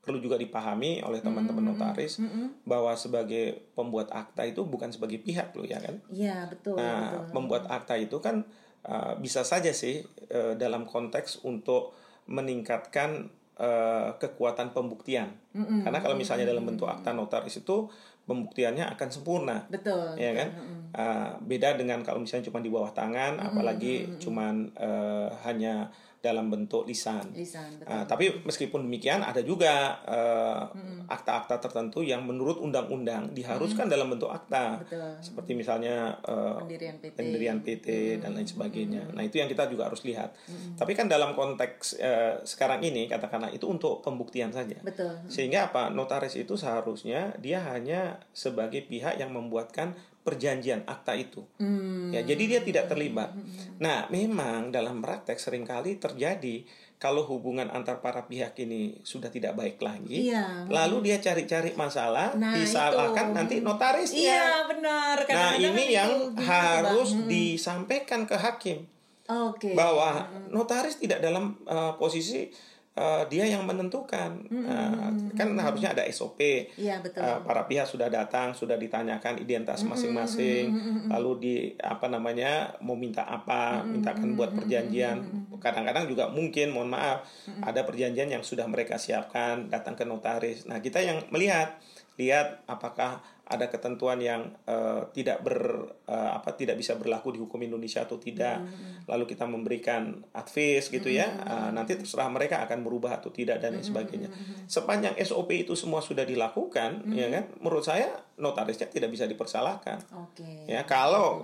perlu 0.01 0.18
juga 0.18 0.36
dipahami 0.36 1.00
oleh 1.00 1.24
teman-teman 1.24 1.63
Mm-hmm. 1.63 1.80
notaris 1.80 2.20
bahwa 2.65 2.91
sebagai 2.94 3.72
pembuat 3.72 4.12
akta 4.12 4.44
itu 4.44 4.68
bukan 4.68 4.91
sebagai 4.91 5.18
pihak 5.18 5.56
loh 5.56 5.63
ya 5.63 5.80
kan. 5.80 5.96
Iya, 6.12 6.50
betul, 6.51 6.75
Nah, 6.75 7.24
betul. 7.24 7.34
membuat 7.39 7.63
akta 7.72 7.96
itu 7.96 8.20
kan 8.20 8.44
uh, 8.84 9.13
bisa 9.15 9.46
saja 9.46 9.72
sih 9.72 10.01
uh, 10.27 10.58
dalam 10.58 10.84
konteks 10.84 11.46
untuk 11.46 11.94
meningkatkan 12.25 13.30
uh, 13.62 14.18
kekuatan 14.18 14.74
pembuktian. 14.74 15.30
Karena 15.53 16.01
kalau 16.01 16.18
misalnya 16.18 16.50
dalam 16.50 16.65
bentuk 16.65 16.89
akta 16.89 17.13
notaris 17.13 17.62
itu 17.62 17.86
pembuktiannya 18.25 18.89
akan 18.98 19.08
sempurna. 19.13 19.70
Betul. 19.70 20.18
Ya 20.18 20.34
kan? 20.34 20.50
Uh, 20.91 21.30
beda 21.46 21.77
dengan 21.77 22.01
kalau 22.01 22.20
misalnya 22.20 22.50
cuma 22.50 22.60
di 22.60 22.74
bawah 22.74 22.89
tangan, 22.91 23.38
apalagi 23.38 24.18
cuman 24.18 24.74
uh, 24.75 25.30
hanya 25.46 25.94
dalam 26.22 26.54
bentuk 26.54 26.86
lisan. 26.86 27.34
Lisan, 27.34 27.82
betul. 27.82 27.90
Uh, 27.90 28.06
tapi 28.06 28.25
meskipun 28.46 28.86
demikian 28.86 29.25
ada 29.25 29.42
juga 29.42 29.98
uh, 30.06 30.70
akta-akta 31.10 31.58
tertentu 31.58 32.06
yang 32.06 32.22
menurut 32.22 32.62
undang-undang 32.62 33.34
diharuskan 33.34 33.90
dalam 33.90 34.13
bentuk 34.13 34.30
akta. 34.30 34.86
Betul. 34.86 35.17
Seperti 35.19 35.58
misalnya 35.58 36.13
uh, 36.22 36.62
Pendirian 36.62 36.95
PT. 37.02 37.17
pendirian 37.17 37.58
PT 37.65 37.88
dan 38.22 38.38
lain 38.38 38.45
sebagainya. 38.45 39.10
Nah, 39.17 39.26
itu 39.26 39.41
yang 39.41 39.50
kita 39.50 39.65
juga 39.65 39.89
harus 39.89 40.06
lihat. 40.06 40.38
Tapi 40.78 40.93
kan 40.93 41.10
dalam 41.10 41.34
konteks 41.34 41.98
uh, 41.98 42.34
sekarang 42.45 42.86
ini 42.86 43.10
katakanlah 43.10 43.50
itu 43.50 43.65
untuk 43.65 44.06
pembuktian 44.06 44.54
saja. 44.54 44.78
Betul. 44.86 45.26
Sehingga 45.26 45.74
apa? 45.74 45.89
Notaris 45.89 46.38
itu 46.38 46.54
seharusnya 46.54 47.34
dia 47.41 47.65
hanya 47.74 48.22
sebagai 48.30 48.86
pihak 48.86 49.17
yang 49.17 49.34
membuatkan 49.34 49.98
perjanjian 50.21 50.86
akta 50.86 51.13
itu. 51.13 51.41
Hmm. 51.57 52.13
Ya, 52.13 52.21
jadi 52.21 52.43
dia 52.45 52.62
tidak 52.62 52.86
terlibat. 52.88 53.34
Nah, 53.77 54.05
memang 54.07 54.69
dalam 54.69 55.01
praktek 55.01 55.36
sering 55.36 55.65
kali 55.65 55.97
terjadi 55.97 56.62
kalau 56.95 57.25
hubungan 57.25 57.65
antar 57.67 57.97
para 57.97 58.29
pihak 58.29 58.53
ini 58.62 59.01
sudah 59.01 59.34
tidak 59.34 59.57
baik 59.57 59.81
lagi, 59.81 60.29
Iya. 60.29 60.69
lalu 60.69 61.10
dia 61.10 61.17
cari-cari 61.17 61.73
masalah, 61.73 62.38
Nah, 62.38 62.53
disalahkan 62.53 63.34
itu. 63.34 63.38
nanti 63.41 63.55
notarisnya. 63.57 64.21
Iya, 64.38 64.49
benar. 64.69 65.15
Nah, 65.17 65.25
Kadang-kadang 65.25 65.65
ini 65.65 65.84
kan 65.84 65.95
yang 65.97 66.12
itu 66.13 66.41
harus 66.45 67.10
Bang. 67.17 67.25
disampaikan 67.25 68.21
ke 68.29 68.38
hakim 68.38 68.86
Oke. 69.25 69.73
bahwa 69.73 70.29
notaris 70.53 71.01
tidak 71.01 71.25
dalam 71.25 71.57
uh, 71.65 71.97
posisi 71.97 72.53
uh, 72.97 73.23
dia 73.27 73.47
yang 73.47 73.63
menentukan. 73.63 74.43
Uh, 74.51 75.10
kan 75.36 75.54
harusnya 75.56 75.95
ada 75.95 76.04
SOP. 76.12 76.39
Iya, 76.75 76.99
betul. 76.99 77.23
Uh, 77.23 77.39
para 77.43 77.63
pihak 77.67 77.88
sudah 77.88 78.12
datang, 78.12 78.51
sudah 78.51 78.75
ditanyakan 78.75 79.39
identitas 79.39 79.84
masing-masing, 79.88 80.71
lalu 81.08 81.32
di 81.39 81.56
apa 81.80 82.08
namanya 82.12 82.75
mau 82.84 82.97
minta 82.97 83.23
apa, 83.27 83.84
mintakan 83.86 84.36
buat 84.36 84.51
perjanjian. 84.56 85.47
Kadang-kadang 85.62 86.10
juga 86.10 86.27
mungkin, 86.32 86.73
mohon 86.73 86.91
maaf, 86.91 87.27
ada 87.62 87.86
perjanjian 87.86 88.27
yang 88.32 88.43
sudah 88.43 88.65
mereka 88.65 88.97
siapkan, 88.97 89.69
datang 89.69 89.93
ke 89.93 90.04
notaris. 90.04 90.65
Nah, 90.65 90.82
kita 90.82 90.99
yang 90.99 91.21
melihat, 91.30 91.77
lihat 92.17 92.65
apakah 92.67 93.23
ada 93.52 93.68
ketentuan 93.68 94.18
yang 94.24 94.48
eh, 94.64 95.02
tidak 95.12 95.44
ber 95.44 95.92
eh, 96.08 96.32
apa 96.32 96.56
tidak 96.56 96.80
bisa 96.80 96.96
berlaku 96.96 97.36
di 97.36 97.40
hukum 97.44 97.60
Indonesia 97.60 98.08
atau 98.08 98.16
tidak. 98.16 98.64
Lalu 99.06 99.24
kita 99.28 99.44
memberikan 99.44 100.24
advice 100.32 100.88
gitu 100.88 101.12
ya 101.12 101.28
Ah, 101.42 101.70
nanti 101.74 101.98
terserah 101.98 102.30
mereka 102.32 102.64
akan 102.64 102.86
berubah 102.86 103.20
atau 103.20 103.34
tidak 103.34 103.60
dan 103.60 103.76
lain 103.76 103.84
sebagainya. 103.84 104.30
sepanjang 104.70 105.18
SOP 105.20 105.68
itu 105.68 105.74
semua 105.76 106.00
sudah 106.00 106.24
dilakukan 106.24 107.12
ya 107.12 107.28
kan? 107.28 107.50
Menurut 107.60 107.84
saya 107.84 108.14
notarisnya 108.40 108.88
tidak 108.88 109.12
bisa 109.12 109.28
dipersalahkan. 109.28 110.00
Oke. 110.16 110.70
ya 110.70 110.86
kalau 110.88 111.44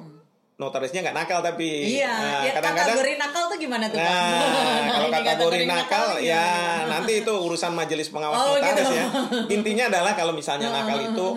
notarisnya 0.57 1.05
nggak 1.05 1.13
nakal 1.15 1.39
tapi 1.39 1.69
Iya, 2.01 2.09
Nah, 2.09 2.41
ya, 2.41 2.51
kadang-kadang 2.57 2.97
kategori 2.97 3.13
nakal 3.15 3.43
tuh 3.45 3.57
gimana 3.57 3.85
tuh? 3.87 3.97
Nah, 3.97 4.89
kalau 4.91 5.09
kategori 5.13 5.59
nakal 5.63 6.03
tuh 6.09 6.19
ya 6.19 6.41
gimana? 6.41 6.89
nanti 6.91 7.13
itu 7.21 7.29
urusan 7.31 7.71
majelis 7.71 8.09
pengawas 8.09 8.35
Oh, 8.35 8.57
notaris 8.57 8.81
gitu. 8.81 8.91
ya. 8.91 9.05
Intinya 9.47 9.83
adalah 9.87 10.13
kalau 10.13 10.33
misalnya 10.33 10.73
nakal 10.75 10.97
itu 10.99 11.27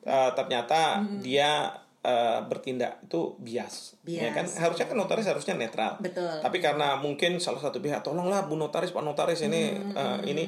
eh, 0.00 0.30
ternyata 0.32 0.80
dia 1.18 1.74
eh, 1.98 2.38
bertindak 2.40 3.02
itu 3.02 3.34
bias, 3.36 3.98
ya 4.06 4.30
kan? 4.30 4.46
Bias. 4.46 4.62
Harusnya 4.62 4.86
kan 4.86 4.94
notaris 4.96 5.26
harusnya 5.26 5.58
netral. 5.58 5.98
Betul. 5.98 6.38
Tapi 6.38 6.62
karena 6.62 6.94
mungkin 6.94 7.42
salah 7.42 7.58
satu 7.58 7.82
pihak 7.82 8.00
tolonglah 8.00 8.46
Bu 8.46 8.54
notaris, 8.54 8.94
Pak 8.94 9.02
notaris 9.02 9.42
ini 9.42 9.74
eh, 9.74 10.18
ini 10.24 10.46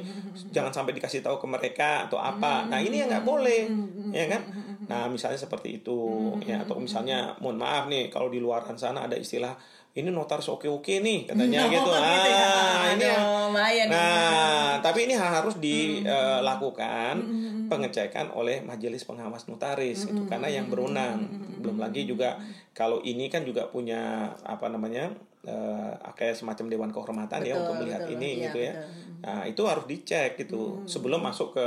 jangan 0.48 0.70
sampai 0.70 0.94
dikasih 0.94 1.18
tahu 1.20 1.36
ke 1.36 1.46
mereka 1.50 2.06
atau 2.06 2.16
apa. 2.16 2.62
Nah, 2.64 2.78
ini 2.78 3.02
yang 3.02 3.10
nggak 3.10 3.26
boleh, 3.26 3.66
ya 4.08 4.30
kan? 4.30 4.69
Nah, 4.90 5.06
misalnya 5.06 5.38
seperti 5.38 5.78
itu 5.78 5.98
ya 6.42 6.60
atau 6.60 6.76
misalnya 6.76 7.38
mohon 7.38 7.56
maaf 7.56 7.86
nih 7.86 8.10
kalau 8.10 8.26
di 8.26 8.36
luaran 8.36 8.74
sana 8.74 9.06
ada 9.06 9.14
istilah 9.14 9.54
ini 9.90 10.06
notaris 10.06 10.46
oke-oke 10.46 10.98
nih 10.98 11.26
katanya 11.26 11.62
Oh, 11.66 11.70
gitu. 11.70 11.90
gitu 11.90 12.28
ya. 12.28 12.46
Ah, 12.46 12.90
ini 12.90 13.06
nih. 13.06 13.18
Nah, 13.86 14.70
tapi 14.78 14.98
ini 15.06 15.14
harus 15.14 15.54
dilakukan 15.58 17.14
pengecekan 17.66 18.34
oleh 18.34 18.62
majelis 18.62 19.02
pengawas 19.02 19.46
notaris 19.46 20.06
itu 20.06 20.22
karena 20.26 20.50
yang 20.50 20.66
berwenang. 20.66 21.26
Belum 21.60 21.78
lagi 21.78 22.02
juga 22.02 22.38
kalau 22.72 22.98
ini 23.02 23.30
kan 23.30 23.42
juga 23.42 23.66
punya 23.66 24.30
apa 24.42 24.66
namanya 24.66 25.10
eh, 25.42 25.92
kayak 26.12 26.36
semacam 26.36 26.66
dewan 26.68 26.90
kehormatan 26.90 27.40
ya 27.42 27.54
Betul, 27.54 27.62
untuk 27.62 27.74
melihat 27.80 28.02
betul. 28.04 28.14
ini 28.16 28.28
Iya, 28.30 28.42
gitu 28.46 28.58
ya. 28.60 28.74
betul. 28.74 28.98
Nah, 29.20 29.40
itu 29.44 29.62
harus 29.68 29.84
dicek 29.84 30.30
gitu 30.36 30.80
sebelum 30.84 31.20
masuk 31.20 31.52
ke 31.52 31.66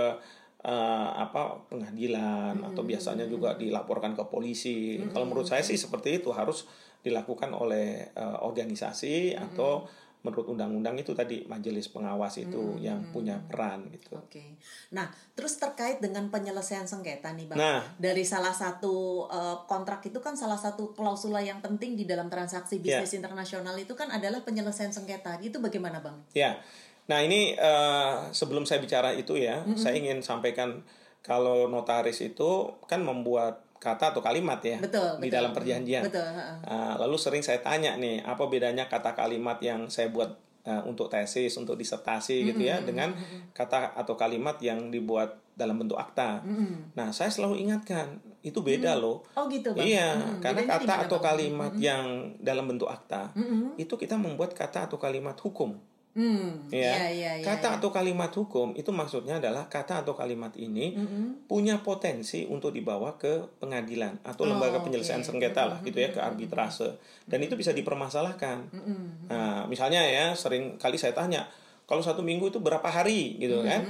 uh, 0.63 1.09
apa 1.19 1.67
pengadilan 1.67 2.59
atau 2.71 2.83
biasanya 2.87 3.27
juga 3.27 3.55
dilaporkan 3.59 4.15
ke 4.15 4.23
polisi. 4.27 4.99
Kalau 5.11 5.27
menurut 5.27 5.47
saya 5.47 5.61
sih 5.61 5.75
seperti 5.75 6.23
itu 6.23 6.31
harus 6.31 6.65
dilakukan 7.03 7.51
oleh 7.51 8.15
uh, 8.15 8.39
organisasi 8.47 9.35
atau 9.35 9.83
menurut 10.23 10.55
undang-undang 10.55 10.95
itu 10.95 11.11
tadi 11.11 11.43
majelis 11.51 11.91
pengawas 11.91 12.39
itu 12.39 12.79
yang 12.79 13.11
punya 13.11 13.43
peran 13.43 13.91
gitu. 13.91 14.15
Oke. 14.15 14.55
Nah, 14.95 15.11
terus 15.35 15.59
terkait 15.59 15.99
dengan 15.99 16.31
penyelesaian 16.31 16.87
sengketa 16.87 17.35
nih, 17.35 17.51
Bang. 17.51 17.59
Nah. 17.59 17.83
Dari 17.99 18.23
salah 18.23 18.55
satu 18.55 19.27
uh, 19.27 19.67
kontrak 19.67 19.99
itu 20.07 20.23
kan 20.23 20.39
salah 20.39 20.55
satu 20.55 20.95
klausula 20.95 21.43
yang 21.43 21.59
penting 21.59 21.99
di 21.99 22.07
dalam 22.07 22.31
transaksi 22.31 22.79
Ya. 22.79 23.03
bisnis 23.03 23.19
internasional 23.19 23.75
itu 23.75 23.99
kan 23.99 24.07
adalah 24.15 24.39
penyelesaian 24.47 24.95
sengketa. 24.95 25.43
Itu 25.43 25.59
bagaimana, 25.59 25.99
Bang? 25.99 26.23
Ya, 26.31 26.55
nah 27.03 27.19
ini 27.19 27.53
eh, 27.53 28.13
sebelum 28.31 28.63
saya 28.63 28.79
bicara 28.79 29.11
itu 29.11 29.35
ya, 29.35 29.63
saya 29.75 29.99
ingin 29.99 30.23
sampaikan 30.23 30.83
kalau 31.23 31.67
notaris 31.67 32.19
itu 32.19 32.67
kan 32.83 32.99
membuat 32.99 33.63
kata 33.79 34.15
atau 34.15 34.23
kalimat 34.23 34.63
ya 34.63 34.79
Betul, 34.79 35.19
di 35.19 35.27
betul. 35.27 35.35
dalam 35.35 35.51
perjanjian. 35.51 36.03
Betul. 36.07 36.23
Ah, 36.63 36.95
lalu 36.95 37.19
sering 37.19 37.43
saya 37.43 37.59
tanya 37.59 37.99
nih, 37.99 38.23
apa 38.23 38.47
bedanya 38.47 38.87
kata 38.87 39.11
kalimat 39.11 39.59
yang 39.59 39.91
saya 39.91 40.07
buat 40.07 40.31
eh, 40.63 40.81
untuk 40.87 41.11
tesis, 41.11 41.51
untuk 41.59 41.75
disertasi 41.75 42.47
gitu 42.47 42.63
ya, 42.63 42.79
dengan 42.79 43.11
kata 43.51 43.91
atau 43.99 44.15
kalimat 44.15 44.55
yang 44.63 44.87
dibuat 44.87 45.35
dalam 45.53 45.75
bentuk 45.75 45.99
akta. 45.99 46.41
Nah, 46.95 47.11
saya 47.11 47.27
selalu 47.29 47.61
ingatkan 47.67 48.17
itu 48.41 48.63
beda 48.63 48.95
loh. 48.95 49.21
Oh, 49.35 49.45
gitu, 49.51 49.75
Bang. 49.75 49.83
Iya, 49.85 50.15
Hmm, 50.15 50.39
karena 50.39 50.63
bedanya 50.63 50.79
kata 50.79 50.93
atau 51.07 51.19
kalimat 51.19 51.71
yang 51.77 52.05
dalam 52.39 52.65
bentuk 52.67 52.87
akta 52.87 53.35
itu 53.75 53.93
kita 53.95 54.15
membuat 54.15 54.55
kata 54.55 54.87
atau 54.87 54.95
kalimat 54.95 55.35
hukum. 55.39 55.75
Hmm. 56.13 56.69
Ya, 56.69 56.93
Iya, 56.93 57.09
iya, 57.09 57.31
iya, 57.41 57.43
kata 57.43 57.73
iya. 57.73 57.77
atau 57.81 57.89
kalimat 57.89 58.29
hukum 58.29 58.77
itu 58.77 58.93
maksudnya 58.93 59.41
adalah 59.41 59.65
kata 59.65 60.05
atau 60.05 60.13
kalimat 60.13 60.53
ini 60.53 60.93
punya 61.43 61.81
potensi 61.81 62.45
untuk 62.45 62.69
dibawa 62.69 63.17
ke 63.17 63.57
pengadilan 63.57 64.21
atau 64.21 64.45
lembaga 64.45 64.77
Oh, 64.77 64.85
penyelesaian 64.85 65.25
oke. 65.25 65.27
sengketa 65.27 65.65
lah 65.65 65.77
gitu 65.81 65.97
ya 65.97 66.13
ke 66.13 66.21
arbitrase. 66.21 67.01
Dan 67.25 67.41
itu 67.41 67.57
bisa 67.57 67.73
dipermasalahkan. 67.73 68.57
Nah, 69.25 69.65
misalnya 69.65 70.05
ya 70.05 70.31
sering 70.33 70.77
kali 70.77 71.01
saya 71.01 71.17
tanya 71.17 71.49
kalau 71.83 71.99
satu 71.99 72.21
minggu 72.21 72.47
itu 72.47 72.61
berapa 72.61 72.85
hari? 72.85 73.41
Gitu 73.41 73.65
kan. 73.65 73.81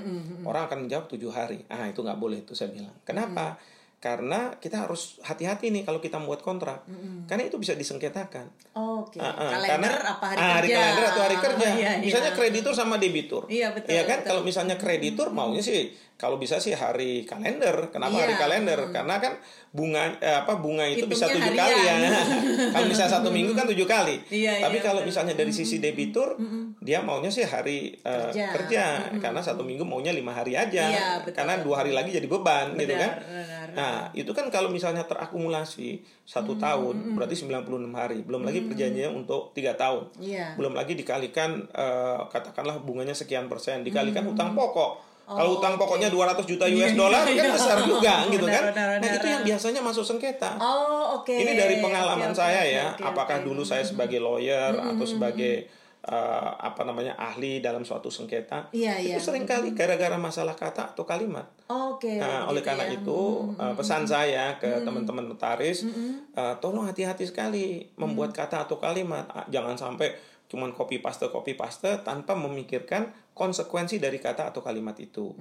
orang 0.44 0.66
akan 0.66 0.88
menjawab 0.88 1.12
tujuh 1.12 1.28
hari. 1.30 1.68
Ah 1.68 1.86
itu 1.86 2.00
nggak 2.00 2.18
boleh 2.18 2.40
itu 2.42 2.56
saya 2.56 2.72
bilang. 2.72 2.96
Kenapa 3.04 3.60
karena 4.04 4.60
kita 4.60 4.84
harus 4.84 5.24
hati-hati 5.24 5.72
nih 5.72 5.88
kalau 5.88 6.04
kita 6.04 6.20
membuat 6.20 6.44
kontrak 6.44 6.84
karena 7.24 7.48
itu 7.48 7.56
bisa 7.56 7.72
disengketakan 7.72 8.52
Oke. 8.76 9.22
Ah, 9.22 9.32
ah, 9.32 9.50
Kalender 9.54 9.70
karena 9.70 9.92
apa 10.18 10.26
hari 10.34 10.42
ah, 10.42 10.50
hari 10.58 10.68
kerja? 10.68 10.78
kalender 10.82 11.06
atau 11.06 11.22
hari 11.22 11.38
kerja. 11.38 11.68
Iya, 11.70 11.92
iya. 12.02 12.06
Misalnya 12.10 12.32
kreditur 12.34 12.74
sama 12.74 12.96
debitur. 12.98 13.46
Iya, 13.46 13.70
betul, 13.70 13.94
Iya 13.94 14.04
kan? 14.10 14.18
betul. 14.20 14.30
Kalau 14.34 14.42
misalnya 14.42 14.76
kreditur 14.82 15.28
maunya 15.30 15.62
sih 15.62 15.94
kalau 16.14 16.38
bisa 16.38 16.56
sih 16.56 16.72
hari 16.72 17.26
kalender. 17.26 17.92
Kenapa 17.92 18.16
Iya. 18.16 18.24
hari 18.24 18.36
kalender? 18.38 18.80
Karena 18.90 19.20
kan 19.20 19.34
bunga 19.74 20.14
eh, 20.22 20.38
apa 20.40 20.56
bunga 20.56 20.86
itu 20.86 21.04
bisa 21.04 21.26
Hitungnya 21.26 21.50
tujuh 21.50 21.54
kali 21.58 21.80
ya. 21.84 21.96
kalau 22.78 22.86
misalnya 22.86 23.12
satu 23.12 23.30
minggu 23.30 23.52
kan 23.52 23.66
tujuh 23.68 23.84
kali. 23.84 24.16
Iya, 24.30 24.62
Tapi 24.62 24.78
iya, 24.80 24.86
kalau 24.86 25.02
betul. 25.02 25.10
misalnya 25.12 25.34
dari 25.34 25.52
sisi 25.52 25.78
debitur 25.78 26.38
dia 26.80 27.02
maunya 27.02 27.28
sih 27.28 27.44
hari 27.44 27.98
eh, 27.98 28.30
Kerja. 28.30 28.46
kerja, 28.54 28.86
karena 29.20 29.42
satu 29.42 29.66
minggu 29.66 29.84
maunya 29.84 30.14
lima 30.14 30.32
hari 30.32 30.54
aja. 30.54 30.86
Iya, 30.88 31.08
betul. 31.26 31.44
Karena 31.44 31.60
dua 31.60 31.82
hari 31.84 31.92
lagi 31.92 32.14
jadi 32.14 32.26
beban 32.26 32.78
gitu 32.78 32.94
Benar, 32.94 33.02
kan. 33.02 33.12
benar. 33.26 33.68
Nah, 33.74 33.96
itu 34.14 34.30
kan 34.32 34.46
kalau 34.48 34.70
misalnya 34.70 35.02
terakumulasi 35.04 36.06
satu 36.24 36.56
tahun 36.56 37.18
berarti 37.18 37.36
96 37.36 37.66
hari. 37.92 38.22
Belum 38.22 38.46
lagi 38.46 38.62
perjanjian 38.64 39.12
untuk 39.12 39.52
tiga 39.52 39.74
tahun. 39.74 40.14
Iya. 40.22 40.54
Belum 40.56 40.72
lagi 40.72 40.94
dikalikan 40.94 41.68
eh, 41.68 42.20
katakanlah 42.30 42.80
bunganya 42.80 43.12
sekian 43.12 43.50
persen, 43.50 43.82
dikalikan 43.82 44.24
hutang 44.24 44.54
pokok. 44.54 45.12
Kalau 45.24 45.56
hutang 45.56 45.80
pokoknya 45.80 46.12
200 46.12 46.44
juta 46.44 46.68
US 46.68 46.92
Iya, 46.92 47.00
dollar 47.00 47.24
iya, 47.24 47.40
kan 47.40 47.46
iya. 47.48 47.56
besar 47.56 47.78
juga 47.82 48.14
gitu 48.36 48.46
kan. 48.46 48.64
benar, 48.76 48.88
Nah, 49.00 49.10
itu 49.16 49.28
yang 49.32 49.44
biasanya 49.48 49.82
masuk 49.82 50.04
sengketa. 50.04 50.60
Oh, 50.60 51.24
oke. 51.24 51.32
Ini 51.32 51.56
dari 51.56 51.80
pengalaman 51.80 52.36
saya 52.36 52.62
ya, 52.68 52.86
apakah 53.00 53.40
dulu 53.40 53.64
saya 53.64 53.82
sebagai 53.82 54.20
lawyer 54.20 54.76
atau 54.76 55.06
sebagai 55.08 55.64
eh, 56.04 56.50
apa 56.60 56.84
namanya 56.84 57.16
ahli 57.16 57.64
dalam 57.64 57.88
suatu 57.88 58.12
sengketa, 58.12 58.68
Iya, 58.76 59.00
iya. 59.00 59.16
itu 59.16 59.24
sering 59.24 59.48
kali 59.48 59.72
gara-gara 59.72 60.20
masalah 60.20 60.52
kata 60.52 60.92
atau 60.92 61.08
kalimat. 61.08 61.48
Oke. 61.72 62.20
Nah, 62.20 62.52
oleh 62.52 62.60
gitu 62.60 62.68
karena 62.68 62.86
ya. 62.92 63.00
itu 63.00 63.20
uh, 63.56 63.72
pesan 63.72 64.04
saya 64.04 64.60
ke 64.60 64.84
teman-teman 64.84 65.24
notaris, 65.24 65.88
uh, 66.36 66.60
tolong 66.60 66.84
hati-hati 66.84 67.24
sekali 67.24 67.88
membuat 67.96 68.36
kata 68.36 68.68
atau 68.68 68.76
kalimat, 68.76 69.24
Ah, 69.32 69.48
jangan 69.48 69.80
sampai 69.80 70.12
cuman 70.52 70.76
copy 70.76 71.00
paste 71.00 71.32
copy 71.32 71.56
paste 71.56 72.04
tanpa 72.04 72.36
memikirkan 72.36 73.08
konsekuensi 73.34 73.98
dari 73.98 74.22
kata 74.22 74.54
atau 74.54 74.62
kalimat 74.62 74.94
itu. 75.02 75.34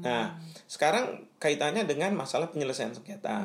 Nah, 0.00 0.40
sekarang 0.64 1.36
kaitannya 1.36 1.84
dengan 1.84 2.16
masalah 2.16 2.48
penyelesaian 2.48 2.96
sengketa. 2.96 3.44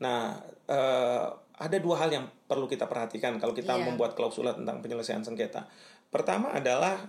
Nah, 0.00 0.36
uh, 0.68 1.26
ada 1.60 1.76
dua 1.76 2.00
hal 2.00 2.08
yang 2.12 2.24
perlu 2.48 2.64
kita 2.64 2.88
perhatikan 2.88 3.36
kalau 3.36 3.52
kita 3.52 3.76
Iya. 3.76 3.84
membuat 3.84 4.16
klausula 4.16 4.56
tentang 4.56 4.80
penyelesaian 4.80 5.20
sengketa. 5.20 5.68
Pertama 6.08 6.52
adalah 6.56 7.00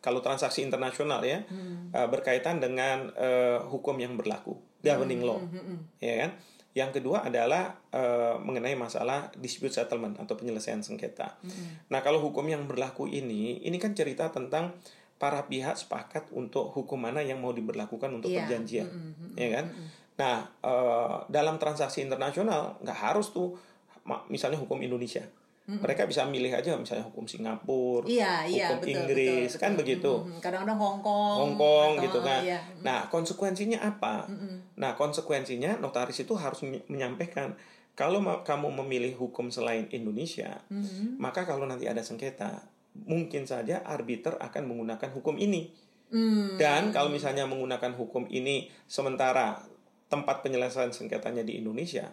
kalau 0.00 0.24
transaksi 0.24 0.64
internasional 0.64 1.20
ya 1.22 1.44
uh, 1.94 2.08
berkaitan 2.08 2.58
dengan 2.58 3.10
uh, 3.14 3.62
hukum 3.68 3.94
yang 4.00 4.16
berlaku, 4.18 4.58
governing 4.82 5.22
law, 5.26 5.38
ya 6.02 6.26
kan. 6.26 6.32
Yang 6.70 7.02
kedua 7.02 7.26
adalah 7.26 7.82
uh, 7.90 8.38
mengenai 8.38 8.78
masalah 8.78 9.34
dispute 9.34 9.74
settlement 9.74 10.14
atau 10.22 10.38
penyelesaian 10.38 10.78
sengketa. 10.86 11.34
Nah 11.90 11.98
kalau 11.98 12.22
hukum 12.22 12.46
yang 12.46 12.70
berlaku 12.70 13.10
ini, 13.10 13.58
ini 13.66 13.74
kan 13.82 13.90
cerita 13.90 14.30
tentang 14.30 14.78
para 15.20 15.44
pihak 15.44 15.76
sepakat 15.76 16.32
untuk 16.32 16.72
hukum 16.72 16.96
mana 16.96 17.20
yang 17.20 17.36
mau 17.36 17.52
diberlakukan 17.52 18.08
untuk 18.10 18.32
Iya. 18.32 18.48
perjanjian, 18.48 18.88
ya 19.36 19.48
kan. 19.52 19.68
Nah 20.16 20.36
uh, 20.60 21.20
dalam 21.28 21.60
transaksi 21.60 22.00
internasional 22.00 22.80
nggak 22.80 22.98
harus 22.98 23.28
tuh 23.30 23.52
misalnya 24.26 24.56
hukum 24.56 24.80
Indonesia. 24.80 25.22
Mereka 25.70 26.02
bisa 26.04 26.26
milih 26.26 26.50
aja 26.50 26.74
misalnya 26.74 27.06
hukum 27.06 27.30
Singapura, 27.30 28.02
iya, 28.02 28.42
hukum 28.42 28.82
betul, 28.82 28.90
Inggris, 28.90 29.50
betul, 29.54 29.60
kan 29.62 29.70
betul. 29.70 29.78
begitu. 29.78 30.12
Kadang-kadang 30.42 30.78
Hong 30.82 30.98
Kong. 30.98 31.36
Hong 31.38 31.54
Kong 31.54 31.90
atau- 31.94 32.04
gitu 32.08 32.18
kan. 32.20 32.40
Iya. 32.42 32.58
Nah, 32.82 33.00
konsekuensinya 33.06 33.78
apa? 33.78 34.26
Nah, 34.74 34.98
konsekuensinya 34.98 35.78
notaris 35.78 36.18
itu 36.18 36.34
harus 36.34 36.66
menyampaikan 36.90 37.54
kalau 37.94 38.18
kamu 38.42 38.82
memilih 38.82 39.14
hukum 39.14 39.46
selain 39.46 39.86
Indonesia, 39.94 40.58
maka 41.22 41.46
kalau 41.46 41.70
nanti 41.70 41.86
ada 41.86 42.02
sengketa, 42.02 42.66
mungkin 42.94 43.46
saja 43.46 43.82
arbiter 43.82 44.36
akan 44.36 44.62
menggunakan 44.66 45.10
hukum 45.12 45.36
ini. 45.36 45.70
Hmm. 46.10 46.58
Dan 46.58 46.90
kalau 46.90 47.06
misalnya 47.06 47.46
menggunakan 47.46 47.94
hukum 47.94 48.26
ini 48.28 48.66
sementara 48.84 49.62
tempat 50.10 50.42
penyelesaian 50.42 50.90
sengketanya 50.90 51.46
di 51.46 51.62
Indonesia, 51.62 52.10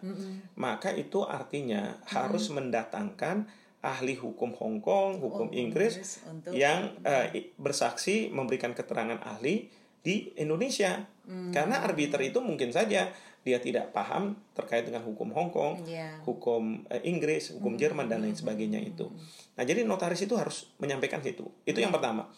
maka 0.54 0.94
itu 0.94 1.26
artinya 1.26 1.98
harus 2.06 2.46
mendatangkan 2.48 3.50
ahli 3.78 4.14
hukum 4.14 4.54
Hong 4.54 4.78
Kong, 4.78 5.18
hukum 5.18 5.50
Oh, 5.50 5.54
Inggris 5.54 5.98
Inggris 5.98 6.12
untuk- 6.24 6.54
yang 6.54 6.94
i- 7.34 7.50
bersaksi 7.58 8.30
memberikan 8.30 8.70
keterangan 8.70 9.18
ahli 9.18 9.66
di 9.98 10.30
Indonesia. 10.38 11.10
Hmm. 11.26 11.50
Karena 11.50 11.82
arbiter 11.82 12.22
itu 12.22 12.38
mungkin 12.38 12.70
saja 12.70 13.10
dia 13.46 13.56
tidak 13.58 13.90
paham 13.90 14.36
terkait 14.52 14.84
dengan 14.84 15.00
hukum 15.02 15.32
Hong 15.32 15.48
Kong, 15.48 15.80
Iya. 15.82 16.20
hukum 16.22 16.84
eh, 16.86 17.00
Inggris, 17.02 17.54
hukum 17.54 17.74
Jerman 17.74 18.06
dan 18.06 18.20
lain 18.20 18.34
sebagainya 18.34 18.76
itu. 18.78 19.08
Nah, 19.56 19.64
jadi 19.64 19.82
notaris 19.82 20.20
itu 20.20 20.36
harus 20.36 20.68
menyampaikan 20.76 21.22
itu. 21.22 21.48
Itu 21.62 21.78
yang 21.78 21.90
pertama. 21.90 22.28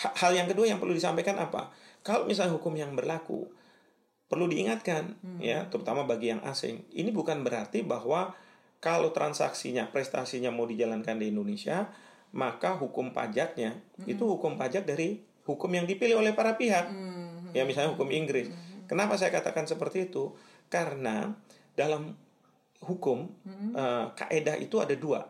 Ha- 0.00 0.14
Hal 0.14 0.32
yang 0.32 0.46
kedua 0.46 0.64
yang 0.64 0.78
perlu 0.78 0.94
disampaikan 0.94 1.34
apa? 1.36 1.74
Kalau 2.00 2.24
misalnya 2.24 2.54
hukum 2.54 2.72
yang 2.72 2.94
berlaku 2.94 3.50
perlu 4.24 4.46
diingatkan 4.46 5.18
ya, 5.42 5.66
terutama 5.66 6.06
bagi 6.06 6.30
yang 6.30 6.38
asing. 6.46 6.86
Ini 6.88 7.10
bukan 7.10 7.42
berarti 7.42 7.82
bahwa 7.82 8.30
kalau 8.78 9.10
transaksinya, 9.10 9.90
prestasinya 9.90 10.48
mau 10.48 10.64
dijalankan 10.64 11.18
di 11.18 11.28
Indonesia, 11.28 11.90
maka 12.30 12.78
hukum 12.78 13.10
pajaknya 13.10 13.74
itu 14.06 14.22
hukum 14.22 14.54
pajak 14.54 14.86
dari 14.86 15.18
hukum 15.42 15.66
yang 15.68 15.84
dipilih 15.84 16.22
oleh 16.22 16.30
para 16.30 16.54
pihak. 16.54 16.86
Ya, 17.50 17.66
misalnya 17.66 17.90
hukum 17.90 18.06
Inggris. 18.06 18.46
Kenapa 18.86 19.18
saya 19.18 19.30
katakan 19.30 19.66
seperti 19.66 20.06
itu? 20.06 20.30
Karena 20.70 21.28
dalam 21.74 22.14
hukum 22.80 23.28
eh, 23.74 24.06
kaedah 24.16 24.56
itu 24.56 24.80
ada 24.80 24.94
dua. 24.96 25.20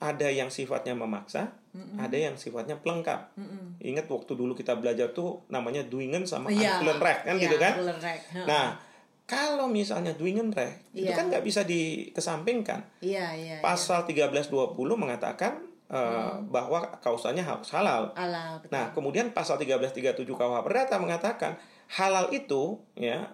Ada 0.00 0.32
yang 0.32 0.48
sifatnya 0.48 0.96
memaksa, 0.96 1.52
ada 1.98 2.16
yang 2.16 2.38
sifatnya 2.38 2.80
pelengkap. 2.80 3.36
Ingat 3.80 4.06
waktu 4.08 4.32
dulu 4.32 4.54
kita 4.54 4.76
belajar 4.78 5.12
tuh 5.12 5.44
namanya 5.48 5.84
Duingen 5.84 6.24
sama 6.24 6.48
Iya. 6.48 6.80
Arkulenrecht 6.80 7.20
kan 7.26 7.34
Iya, 7.36 7.42
gitu 7.44 7.56
kan? 7.60 7.72
Nah, 8.48 8.66
kalau 9.28 9.68
misalnya 9.68 10.16
Duingenrecht 10.16 10.90
itu 10.90 11.06
Iya. 11.06 11.16
kan 11.20 11.28
nggak 11.28 11.44
bisa 11.44 11.62
dikesampingkan. 11.62 12.80
Iya, 13.04 13.26
iya. 13.36 13.56
iya. 13.58 13.62
Pasal 13.62 14.02
1320 14.08 14.72
mengatakan 14.96 15.68
eh, 15.90 16.34
bahwa 16.48 16.86
kausanya 17.02 17.42
harus 17.42 17.66
halal. 17.74 18.14
Ala, 18.14 18.62
betul. 18.62 18.70
Nah, 18.70 18.94
kemudian 18.94 19.34
pasal 19.34 19.58
1337 19.58 20.22
KUH 20.38 20.62
Perdata 20.62 20.96
mengatakan 21.02 21.58
halal 21.90 22.30
itu 22.30 22.78
ya 22.94 23.26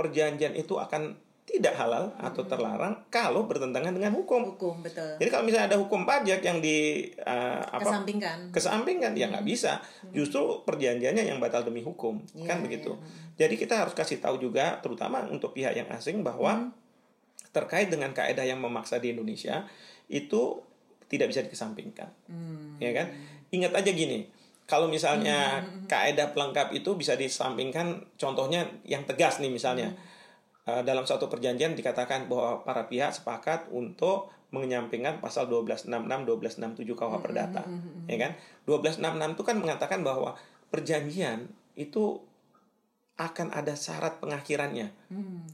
perjanjian 0.00 0.56
itu 0.56 0.80
akan 0.80 1.20
tidak 1.44 1.74
halal 1.74 2.14
atau 2.14 2.46
terlarang 2.46 2.94
kalau 3.10 3.44
bertentangan 3.44 3.90
dengan 3.90 4.14
hukum. 4.14 4.54
Hukum 4.54 4.86
betul. 4.86 5.18
Jadi 5.18 5.28
kalau 5.28 5.44
misalnya 5.44 5.74
ada 5.74 5.78
hukum 5.82 6.06
pajak 6.06 6.40
yang 6.46 6.62
di 6.62 7.10
uh, 7.26 7.60
apa 7.74 7.82
Kesampingkan. 7.82 8.38
kesampingkan 8.54 9.12
ya 9.18 9.26
nggak 9.28 9.42
bisa. 9.44 9.82
Justru 10.14 10.62
perjanjiannya 10.62 11.26
yang 11.26 11.42
batal 11.42 11.66
demi 11.66 11.82
hukum 11.82 12.22
Iya, 12.38 12.46
kan 12.48 12.62
begitu. 12.62 12.94
Jadi 13.34 13.58
kita 13.58 13.82
harus 13.82 13.98
kasih 13.98 14.22
tahu 14.22 14.38
juga 14.38 14.78
terutama 14.78 15.26
untuk 15.26 15.50
pihak 15.52 15.74
yang 15.74 15.90
asing 15.90 16.22
bahwa 16.22 16.70
terkait 17.50 17.90
dengan 17.90 18.14
kaedah 18.14 18.46
yang 18.46 18.62
memaksa 18.62 19.02
di 19.02 19.10
Indonesia 19.10 19.66
itu 20.06 20.62
tidak 21.10 21.34
bisa 21.34 21.42
dikesampingkan. 21.42 22.08
Ya 22.78 22.94
kan? 22.94 23.10
Ingat 23.50 23.74
aja 23.74 23.90
gini. 23.90 24.30
Kalau 24.70 24.86
misalnya 24.86 25.58
kaedah 25.90 26.30
pelengkap 26.30 26.70
itu 26.70 26.94
bisa 26.94 27.18
disampingkan 27.18 28.06
contohnya 28.14 28.70
yang 28.86 29.02
tegas 29.02 29.42
nih 29.42 29.50
misalnya. 29.50 29.90
Uh, 30.68 30.86
dalam 30.86 31.02
suatu 31.02 31.26
perjanjian 31.26 31.74
dikatakan 31.74 32.30
bahwa 32.30 32.62
para 32.62 32.86
pihak 32.86 33.10
sepakat 33.10 33.66
untuk 33.74 34.30
menyampingkan 34.54 35.18
pasal 35.18 35.50
1266 35.50 35.90
1267 36.86 36.86
KUH 36.94 37.14
Perdata. 37.18 37.66
Ya 38.06 38.16
kan? 38.18 38.32
1266 38.66 39.34
itu 39.34 39.42
kan 39.42 39.56
mengatakan 39.58 40.00
bahwa 40.06 40.38
perjanjian 40.70 41.50
itu 41.74 42.22
akan 43.18 43.50
ada 43.52 43.74
syarat 43.74 44.22
pengakhirannya. 44.22 44.90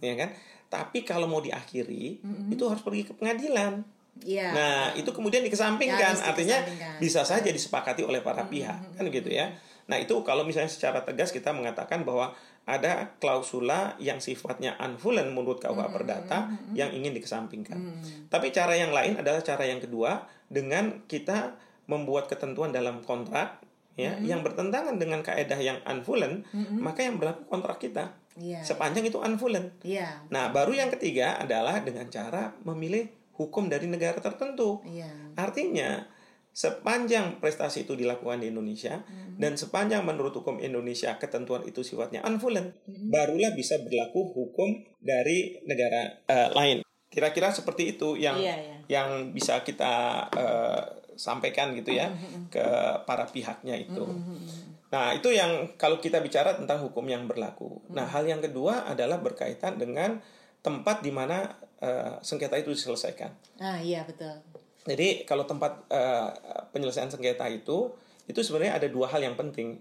Ya 0.00 0.14
kan? 0.16 0.30
Tapi 0.66 1.06
kalau 1.06 1.30
mau 1.30 1.40
diakhiri 1.40 2.20
itu 2.52 2.64
harus 2.66 2.82
pergi 2.82 3.06
ke 3.06 3.12
pengadilan. 3.14 3.86
Iya. 4.24 4.48
Nah, 4.52 4.80
itu 4.96 5.10
kemudian 5.12 5.44
dikesampingkan, 5.44 6.16
Harus 6.16 6.24
artinya 6.24 6.62
dikesampingkan. 6.64 7.00
bisa 7.02 7.20
saja 7.26 7.48
disepakati 7.52 8.02
oleh 8.06 8.24
para 8.24 8.48
pihak, 8.48 8.96
kan 8.96 9.04
gitu 9.08 9.28
ya. 9.28 9.52
Nah, 9.86 10.00
itu 10.02 10.18
kalau 10.26 10.42
misalnya 10.42 10.70
secara 10.72 11.04
tegas 11.06 11.30
kita 11.30 11.54
mengatakan 11.54 12.02
bahwa 12.02 12.34
ada 12.66 13.14
klausula 13.22 13.94
yang 14.02 14.18
sifatnya 14.18 14.74
unfulen 14.82 15.30
menurut 15.30 15.62
KUH 15.62 15.94
Perdata 15.94 16.50
yang 16.74 16.90
ingin 16.90 17.14
dikesampingkan. 17.14 17.78
Tapi 18.26 18.50
cara 18.50 18.74
yang 18.74 18.90
lain 18.90 19.14
adalah 19.14 19.38
cara 19.46 19.62
yang 19.62 19.78
kedua 19.78 20.26
dengan 20.50 21.06
kita 21.06 21.54
membuat 21.86 22.26
ketentuan 22.26 22.74
dalam 22.74 22.98
kontrak 23.06 23.62
ya 23.94 24.18
yang 24.20 24.42
bertentangan 24.42 24.98
dengan 24.98 25.22
kaedah 25.22 25.56
yang 25.62 25.78
unfulen, 25.86 26.42
maka 26.82 27.06
yang 27.06 27.22
berlaku 27.22 27.46
kontrak 27.46 27.78
kita. 27.78 28.18
Iya. 28.36 28.60
Sepanjang 28.66 29.06
itu 29.06 29.16
unfulen. 29.22 29.72
Iya. 29.86 30.26
Nah, 30.28 30.52
baru 30.52 30.74
yang 30.76 30.90
ketiga 30.92 31.40
adalah 31.40 31.80
dengan 31.80 32.10
cara 32.10 32.52
memilih 32.66 33.08
hukum 33.36 33.68
dari 33.68 33.86
negara 33.86 34.18
tertentu. 34.18 34.80
Iya. 34.82 35.08
Artinya, 35.36 36.04
sepanjang 36.56 37.36
prestasi 37.36 37.84
itu 37.84 37.92
dilakukan 37.92 38.40
di 38.40 38.48
Indonesia 38.48 39.04
dan 39.36 39.60
sepanjang 39.60 40.00
menurut 40.08 40.32
hukum 40.32 40.56
Indonesia 40.56 41.12
ketentuan 41.20 41.60
itu 41.68 41.84
sifatnya 41.84 42.24
unfulen, 42.24 42.72
barulah 43.12 43.52
bisa 43.52 43.76
berlaku 43.84 44.32
hukum 44.32 44.80
dari 44.96 45.60
negara 45.68 46.24
eh, 46.24 46.48
lain. 46.56 46.80
Kira-kira 47.12 47.52
seperti 47.52 47.96
itu 47.96 48.16
yang 48.16 48.40
Iya, 48.40 48.56
iya. 48.56 48.76
yang 48.88 49.36
bisa 49.36 49.60
kita 49.60 50.24
eh, 50.32 50.82
sampaikan 51.16 51.76
gitu 51.76 51.92
ya 51.92 52.08
ke 52.48 52.64
para 53.04 53.28
pihaknya 53.28 53.76
itu. 53.76 54.04
Nah, 54.86 55.12
itu 55.12 55.28
yang 55.34 55.76
kalau 55.76 55.98
kita 55.98 56.22
bicara 56.22 56.54
tentang 56.54 56.78
hukum 56.80 57.04
yang 57.04 57.26
berlaku. 57.26 57.82
Nah, 57.90 58.06
hal 58.06 58.24
yang 58.24 58.38
kedua 58.38 58.86
adalah 58.86 59.18
berkaitan 59.18 59.76
dengan 59.76 60.22
tempat 60.66 61.06
di 61.06 61.14
mana 61.14 61.46
eh, 61.78 62.18
sengketa 62.26 62.58
itu 62.58 62.74
diselesaikan. 62.74 63.30
Ah, 63.62 63.78
iya 63.78 64.02
betul. 64.02 64.34
Jadi 64.82 65.22
kalau 65.22 65.46
tempat 65.46 65.86
eh, 65.86 66.30
penyelesaian 66.74 67.06
sengketa 67.06 67.46
itu 67.46 67.94
itu 68.26 68.42
sebenarnya 68.42 68.82
ada 68.82 68.88
dua 68.90 69.06
hal 69.06 69.22
yang 69.22 69.38
penting. 69.38 69.78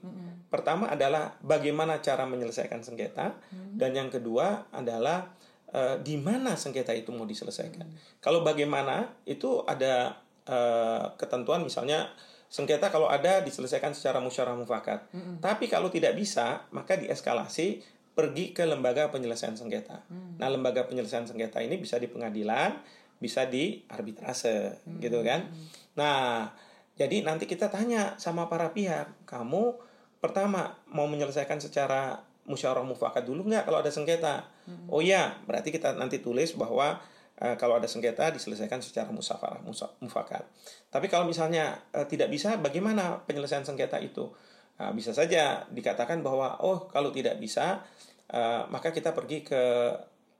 Pertama 0.53 0.93
adalah 0.93 1.33
bagaimana 1.41 1.97
cara 1.97 2.29
menyelesaikan 2.29 2.85
sengketa 2.85 3.33
dan 3.73 3.91
yang 3.97 4.13
kedua 4.13 4.69
adalah 4.69 5.33
eh, 5.73 5.97
di 6.05 6.21
mana 6.21 6.53
sengketa 6.53 6.93
itu 6.93 7.09
mau 7.09 7.25
diselesaikan. 7.25 7.89
Kalau 8.21 8.45
bagaimana 8.45 9.17
itu 9.25 9.65
ada 9.65 10.21
eh, 10.45 11.05
ketentuan 11.17 11.65
misalnya 11.65 12.13
sengketa 12.45 12.93
kalau 12.93 13.09
ada 13.09 13.41
diselesaikan 13.41 13.97
secara 13.97 14.21
musyawarah 14.21 14.57
mufakat. 14.57 15.09
Tapi 15.41 15.65
kalau 15.65 15.89
tidak 15.89 16.13
bisa 16.13 16.69
maka 16.69 16.93
dieskalasi 16.97 17.81
pergi 18.15 18.56
ke 18.56 18.63
lembaga 18.63 19.12
penyelesaian 19.12 19.60
sengketa. 19.60 20.08
Nah, 20.39 20.47
lembaga 20.47 20.88
penyelesaian 20.88 21.28
sengketa 21.28 21.60
ini 21.60 21.75
bisa 21.75 21.99
di 21.99 22.08
pengadilan, 22.08 22.80
bisa 23.19 23.43
di 23.45 23.84
arbitrase, 23.91 24.80
gitu 25.04 25.19
kan. 25.21 25.51
Nah, 25.99 26.47
jadi 26.95 27.28
nanti 27.28 27.43
kita 27.43 27.67
tanya 27.67 28.15
sama 28.15 28.47
para 28.47 28.71
pihak, 28.71 29.28
kamu 29.28 29.75
pertama 30.23 30.80
mau 30.88 31.06
menyelesaikan 31.12 31.60
secara 31.60 32.23
musyawarah 32.47 32.88
mufakat 32.88 33.28
dulu 33.28 33.51
nggak 33.51 33.67
kalau 33.67 33.84
ada 33.84 33.91
sengketa? 33.91 34.47
Oh 34.88 35.04
iya, 35.04 35.36
berarti 35.43 35.75
kita 35.75 35.99
nanti 35.99 36.23
tulis 36.23 36.56
bahwa 36.56 37.04
eh, 37.36 37.60
kalau 37.60 37.75
ada 37.75 37.86
sengketa 37.86 38.32
diselesaikan 38.32 38.80
secara 38.80 39.12
musyawarah 39.12 39.60
mufakat. 39.99 40.47
Tapi 40.88 41.12
kalau 41.12 41.28
misalnya 41.28 41.84
eh, 41.91 42.08
tidak 42.08 42.32
bisa, 42.32 42.56
bagaimana 42.63 43.28
penyelesaian 43.28 43.67
sengketa 43.67 43.99
itu? 43.99 44.32
Nah, 44.75 44.91
bisa 44.91 45.15
saja 45.15 45.63
dikatakan 45.71 46.19
bahwa 46.19 46.59
oh 46.59 46.91
kalau 46.91 47.15
tidak 47.15 47.39
bisa 47.39 47.79
eh, 48.27 48.61
maka 48.67 48.91
kita 48.91 49.15
pergi 49.15 49.45
ke 49.45 49.61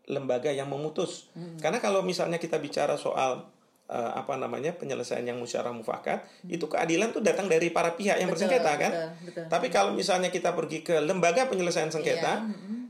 lembaga 0.06 0.54
yang 0.54 0.69
memutus. 0.69 1.32
Karena 1.58 1.82
kalau 1.82 2.06
misalnya 2.06 2.38
kita 2.38 2.62
bicara 2.62 2.93
soal 3.00 3.48
eh, 3.89 4.12
apa 4.13 4.38
namanya 4.38 4.76
penyelesaian 4.76 5.26
yang 5.26 5.39
musyawarah 5.39 5.74
mufakat, 5.74 6.21
itu 6.45 6.67
keadilan 6.67 7.15
tuh 7.15 7.24
datang 7.24 7.50
dari 7.50 7.71
para 7.71 7.95
pihak 7.95 8.21
yang 8.21 8.30
Betul, 8.30 8.45
bersengketa 8.52 8.71
kan. 8.78 8.91
betul, 8.91 9.10
betul. 9.32 9.45
Tapi 9.50 9.67
kalau 9.74 9.91
misalnya 9.95 10.30
kita 10.30 10.54
pergi 10.54 10.84
ke 10.86 11.00
lembaga 11.02 11.48
penyelesaian 11.50 11.89
sengketa, 11.89 12.45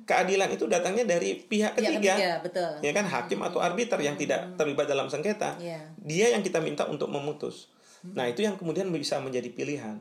keadilan 0.05 0.49
itu 0.53 0.65
datangnya 0.69 1.05
dari 1.05 1.36
pihak 1.39 1.75
ketiga. 1.75 2.13
ketiga, 2.15 2.31
betul. 2.45 2.71
Ya 2.86 2.91
kan 2.93 3.05
hakim 3.10 3.39
atau 3.41 3.60
arbiter 3.60 3.97
yang 3.99 4.15
tidak 4.15 4.53
terlibat 4.55 4.86
dalam 4.86 5.10
sengketa. 5.10 5.58
Iya. 5.58 5.81
Dia 6.01 6.34
yang 6.38 6.45
kita 6.45 6.62
minta 6.62 6.86
untuk 6.86 7.10
memutus. 7.10 7.69
Nah, 8.13 8.29
itu 8.29 8.45
yang 8.45 8.59
kemudian 8.59 8.91
bisa 8.93 9.17
menjadi 9.17 9.49
pilihan. 9.49 9.97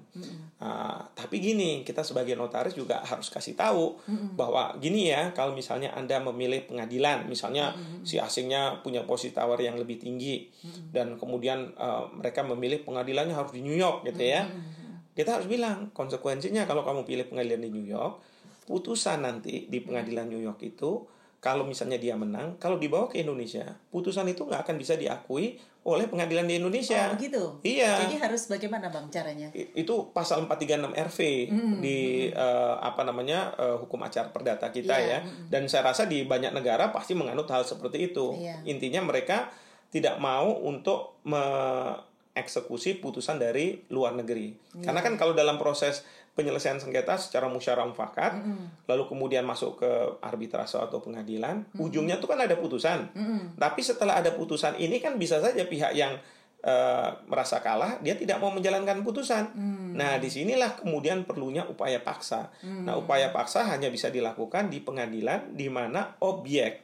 Ah, 0.61 1.09
tapi 1.17 1.41
gini, 1.41 1.87
kita 1.87 2.05
sebagai 2.05 2.37
notaris 2.37 2.77
juga 2.77 3.01
harus 3.01 3.33
kasih 3.33 3.57
tahu 3.57 3.97
bahwa 4.37 4.77
gini 4.83 5.09
ya, 5.09 5.33
kalau 5.33 5.57
misalnya 5.57 5.95
Anda 5.97 6.21
memilih 6.21 6.69
pengadilan, 6.69 7.25
misalnya 7.31 7.73
si 8.05 8.21
asingnya 8.21 8.85
punya 8.85 9.07
posisi 9.09 9.33
tawar 9.33 9.57
yang 9.63 9.81
lebih 9.81 9.97
tinggi 9.97 10.53
dan 10.93 11.17
kemudian 11.17 11.73
eh, 11.73 12.05
mereka 12.13 12.45
memilih 12.45 12.85
pengadilannya 12.85 13.33
harus 13.33 13.55
di 13.55 13.65
New 13.65 13.77
York 13.77 14.05
gitu 14.05 14.21
ya. 14.21 14.45
Kita 15.15 15.39
harus 15.39 15.47
bilang 15.47 15.95
konsekuensinya 15.95 16.67
kalau 16.67 16.83
kamu 16.83 17.07
pilih 17.07 17.31
pengadilan 17.31 17.63
di 17.63 17.71
New 17.71 17.87
York, 17.87 18.19
putusan 18.67 19.23
nanti 19.23 19.71
di 19.71 19.79
pengadilan 19.79 20.27
New 20.27 20.43
York 20.43 20.59
itu 20.65 21.14
kalau 21.45 21.69
misalnya 21.69 22.01
dia 22.01 22.17
menang, 22.17 22.57
kalau 22.57 22.81
dibawa 22.81 23.05
ke 23.05 23.21
Indonesia, 23.21 23.69
putusan 23.93 24.25
itu 24.25 24.49
nggak 24.49 24.65
akan 24.65 24.81
bisa 24.81 24.97
diakui 24.97 25.61
oleh 25.85 26.09
pengadilan 26.09 26.49
di 26.49 26.57
Indonesia. 26.57 27.13
Oh, 27.13 27.21
begitu. 27.21 27.61
Iya. 27.61 28.09
Jadi 28.09 28.17
harus 28.17 28.49
bagaimana 28.49 28.89
Bang 28.89 29.13
caranya? 29.13 29.53
I- 29.53 29.77
itu 29.77 30.09
pasal 30.17 30.49
436 30.49 30.97
RV 30.97 31.19
di 31.85 31.99
eh, 32.33 32.75
apa 32.81 33.05
namanya 33.05 33.53
eh, 33.61 33.77
hukum 33.77 34.01
acara 34.01 34.33
perdata 34.33 34.73
kita 34.73 34.97
Iya, 34.97 35.21
ya. 35.21 35.29
Dan 35.53 35.69
saya 35.69 35.93
rasa 35.93 36.09
di 36.09 36.25
banyak 36.25 36.57
negara 36.57 36.89
pasti 36.89 37.13
menganut 37.13 37.45
hal 37.53 37.61
seperti 37.61 38.09
itu. 38.09 38.41
Iya. 38.41 38.65
Intinya 38.65 39.05
mereka 39.05 39.53
tidak 39.93 40.17
mau 40.17 40.57
untuk 40.65 41.21
mengeksekusi 42.35 42.99
putusan 42.99 43.39
dari 43.39 43.87
luar 43.95 44.19
negeri. 44.19 44.51
Iya. 44.51 44.91
Karena 44.91 45.01
kan 45.07 45.15
kalau 45.15 45.39
dalam 45.39 45.55
proses 45.55 46.03
penyelesaian 46.35 46.83
sengketa 46.83 47.15
secara 47.15 47.47
musyawarah 47.47 47.87
mufakat, 47.87 48.43
lalu 48.91 49.07
kemudian 49.07 49.47
masuk 49.47 49.79
ke 49.79 49.91
arbitrase 50.19 50.75
atau 50.75 50.99
pengadilan, 50.99 51.63
ujungnya 51.79 52.19
tuh 52.19 52.35
kan 52.35 52.43
ada 52.43 52.59
putusan. 52.59 53.07
Tapi 53.55 53.81
setelah 53.87 54.19
ada 54.19 54.35
putusan 54.35 54.75
ini 54.83 54.99
kan 54.99 55.15
bisa 55.15 55.39
saja 55.39 55.63
pihak 55.63 55.95
yang 55.95 56.19
eh, 56.67 57.09
merasa 57.31 57.63
kalah, 57.63 58.03
dia 58.03 58.19
tidak 58.19 58.43
mau 58.43 58.51
menjalankan 58.51 59.07
putusan. 59.07 59.55
Nah, 59.95 60.19
di 60.19 60.27
sinilah 60.27 60.75
kemudian 60.75 61.23
perlunya 61.23 61.63
upaya 61.71 62.03
paksa. 62.03 62.51
Nah, 62.67 62.99
upaya 62.99 63.31
paksa 63.31 63.71
hanya 63.71 63.87
bisa 63.87 64.11
dilakukan 64.11 64.75
di 64.75 64.83
pengadilan 64.83 65.55
di 65.55 65.71
mana 65.71 66.19
objek 66.19 66.84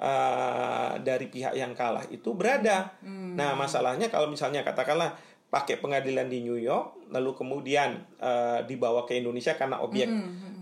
eh, 0.00 0.92
dari 1.00 1.26
pihak 1.28 1.54
yang 1.54 1.72
kalah 1.72 2.04
itu 2.08 2.32
berada. 2.34 2.92
Nah, 3.04 3.52
masalahnya 3.54 4.08
kalau 4.08 4.28
misalnya 4.28 4.64
katakanlah 4.64 5.14
pakai 5.48 5.78
pengadilan 5.78 6.26
di 6.26 6.42
New 6.42 6.58
York, 6.58 7.12
lalu 7.14 7.30
kemudian 7.36 7.94
eh, 8.18 8.60
dibawa 8.66 9.06
ke 9.06 9.20
Indonesia 9.20 9.54
karena 9.54 9.78
objek 9.78 10.08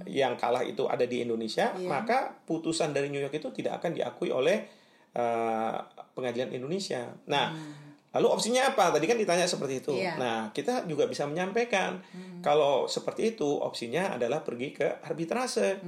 yang 0.04 0.34
kalah 0.36 0.66
itu 0.66 0.84
ada 0.90 1.06
di 1.06 1.22
Indonesia, 1.24 1.72
Iya. 1.72 1.88
maka 1.88 2.34
putusan 2.44 2.90
dari 2.92 3.08
New 3.08 3.22
York 3.22 3.32
itu 3.32 3.48
tidak 3.54 3.80
akan 3.80 3.96
diakui 3.96 4.28
oleh 4.34 4.66
eh, 5.12 5.76
pengadilan 6.12 6.52
Indonesia. 6.52 7.08
Nah, 7.28 7.52
lalu 8.12 8.28
opsinya 8.28 8.68
apa? 8.68 8.92
Tadi 8.92 9.08
kan 9.08 9.16
ditanya 9.16 9.48
seperti 9.48 9.80
itu. 9.80 9.96
Iya. 9.96 10.20
Nah, 10.20 10.38
kita 10.52 10.84
juga 10.84 11.08
bisa 11.08 11.24
menyampaikan 11.24 11.96
kalau 12.44 12.84
seperti 12.84 13.32
itu 13.32 13.48
opsinya 13.48 14.16
adalah 14.20 14.44
pergi 14.44 14.68
ke 14.76 15.00
arbitrase. 15.00 15.80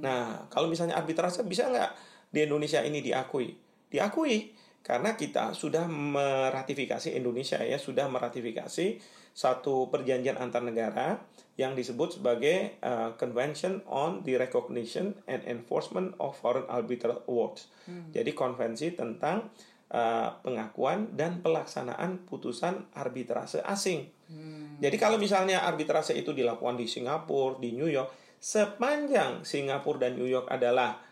Nah, 0.00 0.48
kalau 0.48 0.68
misalnya 0.72 0.96
arbitrase 0.96 1.44
bisa 1.44 1.68
nggak 1.68 1.90
di 2.30 2.44
Indonesia 2.44 2.82
ini 2.82 3.02
diakui? 3.02 3.54
Diakui 3.90 4.54
karena 4.86 5.18
kita 5.18 5.50
sudah 5.50 5.90
meratifikasi 5.90 7.10
Indonesia 7.10 7.58
ya 7.58 7.74
sudah 7.74 8.06
meratifikasi 8.06 9.02
satu 9.36 9.92
perjanjian 9.92 10.38
antar 10.38 10.62
negara 10.62 11.20
yang 11.60 11.76
disebut 11.76 12.20
sebagai 12.20 12.80
uh, 12.80 13.12
Convention 13.20 13.84
on 13.88 14.24
the 14.24 14.36
Recognition 14.40 15.12
and 15.28 15.44
Enforcement 15.44 16.16
of 16.22 16.36
Foreign 16.40 16.64
Arbitral 16.68 17.24
Awards. 17.28 17.68
Hmm. 17.84 18.12
Jadi 18.12 18.32
konvensi 18.32 18.92
tentang 18.96 19.52
uh, 19.92 20.36
pengakuan 20.40 21.16
dan 21.16 21.44
pelaksanaan 21.44 22.24
putusan 22.24 22.92
arbitrase 22.96 23.64
asing. 23.64 24.08
Hmm. 24.28 24.76
Jadi 24.80 24.96
kalau 25.00 25.16
misalnya 25.16 25.64
arbitrase 25.64 26.12
itu 26.16 26.36
dilakukan 26.36 26.76
di 26.76 26.88
Singapura, 26.88 27.60
di 27.60 27.72
New 27.72 27.88
York, 27.88 28.40
sepanjang 28.40 29.44
Singapura 29.44 30.08
dan 30.08 30.20
New 30.20 30.28
York 30.28 30.48
adalah 30.52 31.05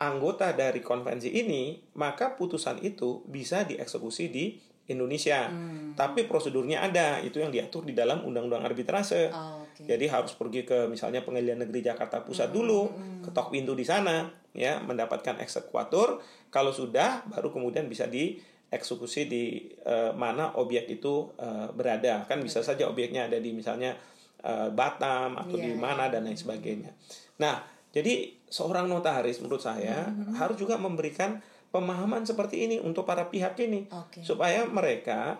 anggota 0.00 0.56
dari 0.56 0.80
konvensi 0.80 1.28
ini, 1.28 1.76
maka 2.00 2.32
putusan 2.32 2.80
itu 2.80 3.20
bisa 3.28 3.68
dieksekusi 3.68 4.32
di 4.32 4.56
Indonesia. 4.88 5.46
Hmm. 5.46 5.94
Tapi 5.94 6.26
prosedurnya 6.26 6.82
ada, 6.82 7.20
itu 7.22 7.38
yang 7.38 7.52
diatur 7.52 7.86
di 7.86 7.94
dalam 7.94 8.26
Undang-Undang 8.26 8.64
Arbitrase. 8.66 9.30
Oh, 9.30 9.62
okay. 9.62 9.86
Jadi 9.86 10.10
harus 10.10 10.34
pergi 10.34 10.66
ke 10.66 10.90
misalnya 10.90 11.22
Pengadilan 11.22 11.62
Negeri 11.62 11.84
Jakarta 11.84 12.24
Pusat 12.24 12.48
hmm. 12.50 12.56
dulu, 12.56 12.82
hmm. 12.90 13.20
ketok 13.28 13.54
pintu 13.54 13.76
di 13.76 13.86
sana, 13.86 14.26
ya, 14.56 14.82
mendapatkan 14.82 15.38
eksekuator. 15.38 16.18
Kalau 16.50 16.74
sudah, 16.74 17.22
baru 17.30 17.54
kemudian 17.54 17.86
bisa 17.86 18.10
dieksekusi 18.10 19.30
di 19.30 19.68
uh, 19.86 20.16
mana 20.16 20.58
objek 20.58 20.90
itu 20.90 21.30
uh, 21.38 21.70
berada. 21.70 22.26
Kan 22.26 22.42
bisa 22.42 22.64
saja 22.64 22.90
objeknya 22.90 23.30
ada 23.30 23.38
di 23.38 23.54
misalnya 23.54 23.94
uh, 24.42 24.74
Batam 24.74 25.38
atau 25.38 25.54
yeah, 25.54 25.70
di 25.70 25.72
iya, 25.76 25.78
mana 25.78 26.10
dan 26.10 26.26
lain 26.26 26.40
sebagainya. 26.40 26.90
Nah, 27.38 27.62
jadi 27.90 28.34
seorang 28.50 28.86
notaris 28.90 29.38
menurut 29.42 29.62
saya 29.62 30.10
hmm. 30.10 30.38
harus 30.38 30.58
juga 30.58 30.78
memberikan 30.78 31.42
pemahaman 31.70 32.26
seperti 32.26 32.66
ini 32.66 32.76
untuk 32.82 33.06
para 33.06 33.30
pihak 33.30 33.54
ini 33.62 33.86
okay. 33.90 34.26
supaya 34.26 34.66
mereka 34.66 35.38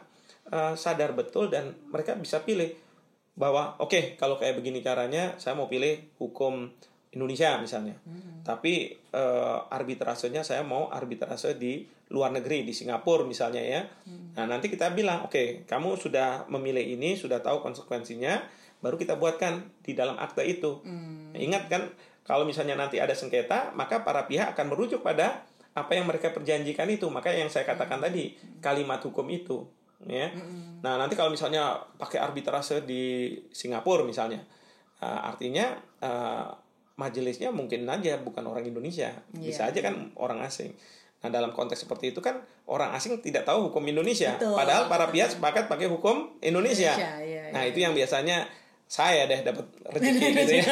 uh, 0.51 0.75
sadar 0.79 1.15
betul 1.15 1.51
dan 1.51 1.75
mereka 1.91 2.15
bisa 2.15 2.43
pilih 2.47 2.71
bahwa 3.35 3.79
oke 3.83 3.91
okay, 3.91 4.03
kalau 4.15 4.39
kayak 4.39 4.59
begini 4.59 4.83
caranya 4.83 5.35
saya 5.43 5.59
mau 5.59 5.67
pilih 5.67 6.15
hukum 6.23 6.71
Indonesia 7.11 7.59
misalnya 7.59 7.99
hmm. 8.07 8.47
tapi 8.47 8.95
uh, 9.11 9.67
arbitrasenya 9.67 10.47
saya 10.47 10.63
mau 10.63 10.87
arbitrase 10.91 11.59
di 11.59 11.83
luar 12.11 12.31
negeri 12.35 12.63
di 12.63 12.75
Singapura 12.75 13.27
misalnya 13.27 13.63
ya 13.63 13.83
hmm. 13.83 14.39
nah 14.39 14.47
nanti 14.47 14.71
kita 14.71 14.95
bilang 14.95 15.27
oke 15.27 15.35
okay, 15.35 15.47
kamu 15.67 15.99
sudah 15.99 16.47
memilih 16.47 16.83
ini 16.83 17.19
sudah 17.19 17.43
tahu 17.43 17.63
konsekuensinya 17.63 18.39
baru 18.81 18.97
kita 18.97 19.19
buatkan 19.19 19.67
di 19.83 19.93
dalam 19.99 20.15
akte 20.17 20.47
itu 20.47 20.83
hmm. 20.87 21.35
ingat 21.35 21.67
kan 21.67 21.91
kalau 22.24 22.44
misalnya 22.44 22.76
nanti 22.76 23.00
ada 23.00 23.12
sengketa 23.16 23.72
maka 23.74 24.04
para 24.06 24.24
pihak 24.28 24.54
akan 24.54 24.72
merujuk 24.72 25.00
pada 25.02 25.44
apa 25.74 25.92
yang 25.94 26.06
mereka 26.06 26.35
perjanjikan 26.35 26.87
itu. 26.90 27.06
Maka 27.09 27.30
yang 27.30 27.48
saya 27.48 27.66
katakan 27.66 28.02
tadi 28.02 28.35
kalimat 28.59 28.98
hukum 29.02 29.26
itu 29.30 29.66
ya. 30.06 30.33
Nah 30.80 30.96
nanti 30.96 31.14
kalau 31.14 31.33
misalnya 31.33 31.80
pakai 32.00 32.20
arbitrase 32.20 32.83
di 32.85 33.35
Singapura 33.52 34.02
misalnya 34.02 34.42
uh, 35.00 35.20
artinya 35.28 35.76
uh, 36.00 36.48
majelisnya 37.00 37.48
mungkin 37.48 37.88
aja 37.88 38.20
bukan 38.20 38.44
orang 38.44 38.64
Indonesia. 38.64 39.12
Yeah. 39.37 39.52
bisa 39.52 39.68
aja 39.72 39.80
kan 39.80 40.12
orang 40.16 40.44
asing. 40.44 40.76
Nah 41.20 41.28
dalam 41.28 41.52
konteks 41.52 41.85
seperti 41.85 42.16
itu 42.16 42.20
kan 42.24 42.40
orang 42.64 42.96
asing 42.96 43.20
tidak 43.20 43.44
tahu 43.44 43.68
hukum 43.68 43.85
Indonesia, 43.85 44.40
betul, 44.40 44.56
padahal 44.56 44.88
para 44.88 45.12
pihak 45.12 45.37
sepakat 45.37 45.68
pakai 45.68 45.88
hukum 45.92 46.33
Indonesia. 46.40 46.96
Indonesia 46.96 47.20
iya, 47.20 47.42
nah 47.52 47.61
iya. 47.66 47.70
itu 47.72 47.78
yang 47.85 47.92
biasanya 47.92 48.48
saya 48.90 49.31
deh 49.31 49.46
dapat 49.46 49.70
rezeki 49.87 50.29
gitu 50.35 50.53
ya. 50.59 50.66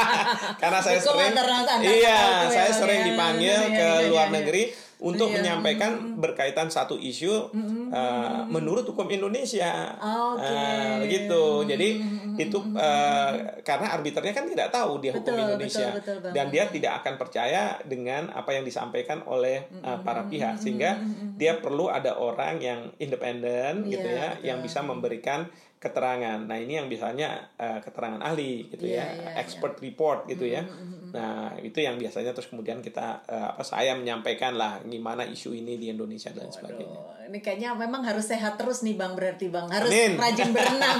Karena 0.60 0.84
saya 0.84 1.00
sering 1.00 1.32
iya, 1.80 2.44
saya 2.52 2.68
ya, 2.68 2.76
sering 2.76 3.00
ya, 3.00 3.06
dipanggil 3.08 3.56
ya, 3.56 3.72
ke 3.72 3.88
ya, 3.88 4.08
luar 4.12 4.28
ya, 4.28 4.34
negeri 4.36 4.62
untuk 5.00 5.32
iya. 5.32 5.40
menyampaikan 5.40 6.20
berkaitan 6.20 6.68
satu 6.68 7.00
isu 7.00 7.52
uh, 7.88 8.44
menurut 8.52 8.84
hukum 8.84 9.08
Indonesia, 9.08 9.96
okay. 9.96 10.44
uh, 10.44 10.96
gitu. 11.08 11.64
Jadi 11.64 12.04
itu 12.36 12.58
uh, 12.76 13.32
karena 13.64 13.96
arbiternya 13.96 14.36
kan 14.36 14.44
tidak 14.44 14.68
tahu 14.68 15.00
dia 15.00 15.16
hukum 15.16 15.32
betul, 15.32 15.44
Indonesia. 15.48 15.88
betul, 15.96 16.20
betul, 16.20 16.32
dan 16.36 16.46
dia 16.52 16.64
tidak 16.68 16.92
akan 17.00 17.14
percaya 17.16 17.80
dengan 17.88 18.28
apa 18.32 18.60
yang 18.60 18.64
disampaikan 18.68 19.24
oleh 19.24 19.72
uh, 19.80 20.04
para 20.04 20.28
pihak. 20.28 20.60
sehingga 20.60 21.00
dia 21.40 21.64
perlu 21.64 21.88
ada 21.88 22.20
orang 22.20 22.60
yang 22.60 22.92
independen, 23.00 23.88
gitu 23.88 24.04
yeah, 24.04 24.36
ya, 24.40 24.52
yang 24.52 24.58
bisa 24.60 24.84
memberikan 24.84 25.48
keterangan. 25.84 26.40
Nah 26.48 26.56
ini 26.56 26.80
yang 26.80 26.88
biasanya 26.88 27.52
uh, 27.60 27.78
keterangan 27.84 28.24
ahli 28.24 28.72
gitu 28.72 28.88
yeah, 28.88 29.12
ya, 29.12 29.20
yeah, 29.20 29.32
expert 29.44 29.76
yeah. 29.76 29.82
report 29.84 30.24
gitu 30.24 30.48
ya. 30.48 30.64
Mm-hmm. 30.64 31.12
Nah 31.12 31.52
itu 31.60 31.78
yang 31.84 32.00
biasanya 32.00 32.32
terus 32.32 32.48
kemudian 32.48 32.80
kita 32.80 33.20
uh, 33.28 33.52
apa 33.52 33.60
saya 33.60 33.92
menyampaikan 33.92 34.56
lah 34.56 34.80
gimana 34.82 35.28
isu 35.28 35.52
ini 35.52 35.76
di 35.76 35.92
Indonesia 35.92 36.32
dan 36.32 36.48
Waduh, 36.48 36.56
sebagainya. 36.56 36.98
Ini 37.28 37.38
kayaknya 37.44 37.70
memang 37.76 38.02
harus 38.02 38.24
sehat 38.24 38.56
terus 38.56 38.80
nih 38.80 38.96
bang 38.96 39.12
berarti 39.12 39.52
bang 39.52 39.68
harus 39.68 39.92
Amin. 39.92 40.16
rajin 40.16 40.50
berenang 40.56 40.98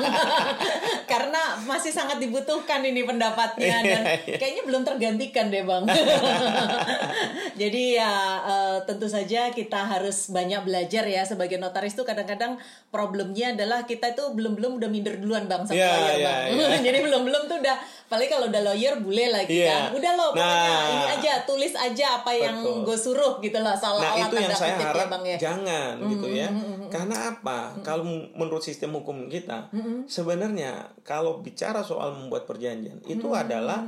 karena 1.13 1.43
masih 1.65 1.93
sangat 1.93 2.21
dibutuhkan 2.21 2.85
ini 2.85 3.03
pendapatnya 3.09 3.77
dan 3.81 4.03
kayaknya 4.37 4.63
belum 4.69 4.85
tergantikan 4.85 5.49
deh 5.49 5.65
bang. 5.65 5.85
Jadi 7.61 7.97
ya 7.97 8.13
uh, 8.45 8.79
tentu 8.85 9.09
saja 9.09 9.49
kita 9.49 9.81
harus 9.89 10.29
banyak 10.29 10.61
belajar 10.69 11.09
ya 11.09 11.25
sebagai 11.25 11.57
notaris 11.57 11.97
tuh 11.97 12.05
kadang-kadang 12.05 12.61
problemnya 12.93 13.57
adalah 13.57 13.89
kita 13.89 14.13
itu 14.13 14.25
belum 14.37 14.55
belum 14.75 14.83
udah 14.83 14.91
minder 14.91 15.15
duluan 15.23 15.45
bang 15.47 15.63
sama 15.63 15.79
yeah, 15.79 15.95
lawyer 15.95 16.19
yeah, 16.19 16.27
bang. 16.27 16.45
Yeah. 16.59 16.81
Jadi 16.91 16.99
belum 17.07 17.23
belum 17.31 17.43
tuh 17.47 17.57
udah 17.63 17.77
paling 18.11 18.29
kalau 18.29 18.47
udah 18.51 18.63
lawyer 18.67 18.95
boleh 18.99 19.27
lagi 19.31 19.55
yeah. 19.55 19.71
kan. 19.71 19.83
Udah 19.95 20.13
loh 20.19 20.29
pokoknya 20.35 20.67
nah, 20.75 20.91
ini 20.91 21.05
aja 21.15 21.33
tulis 21.47 21.73
aja 21.79 22.07
apa 22.19 22.31
yang 22.35 22.57
gue 22.83 22.99
suruh 22.99 23.39
gitu 23.39 23.59
lah 23.63 23.79
salah 23.79 24.03
Nah 24.03 24.27
itu 24.27 24.35
yang 24.35 24.55
saya 24.55 24.75
ya, 24.75 24.91
harap 24.91 25.07
ya, 25.07 25.13
bang, 25.15 25.23
ya. 25.23 25.37
jangan 25.39 25.93
mm 25.95 26.03
-hmm. 26.03 26.13
gitu 26.19 26.29
ya. 26.35 26.49
Mm 26.51 26.59
-hmm. 26.59 26.89
Karena 26.91 27.17
apa? 27.31 27.59
Mm 27.63 27.71
-hmm. 27.71 27.85
Kalau 27.87 28.05
menurut 28.35 28.63
sistem 28.67 28.91
hukum 28.99 29.31
kita 29.31 29.71
mm 29.71 29.81
-hmm. 29.81 29.97
sebenarnya 30.11 30.91
kalau 31.07 31.39
bicara 31.39 31.87
soal 31.87 32.11
membuat 32.19 32.51
perjanjian 32.51 32.99
itu 33.07 33.23
mm 33.23 33.31
-hmm. 33.31 33.43
adalah 33.47 33.81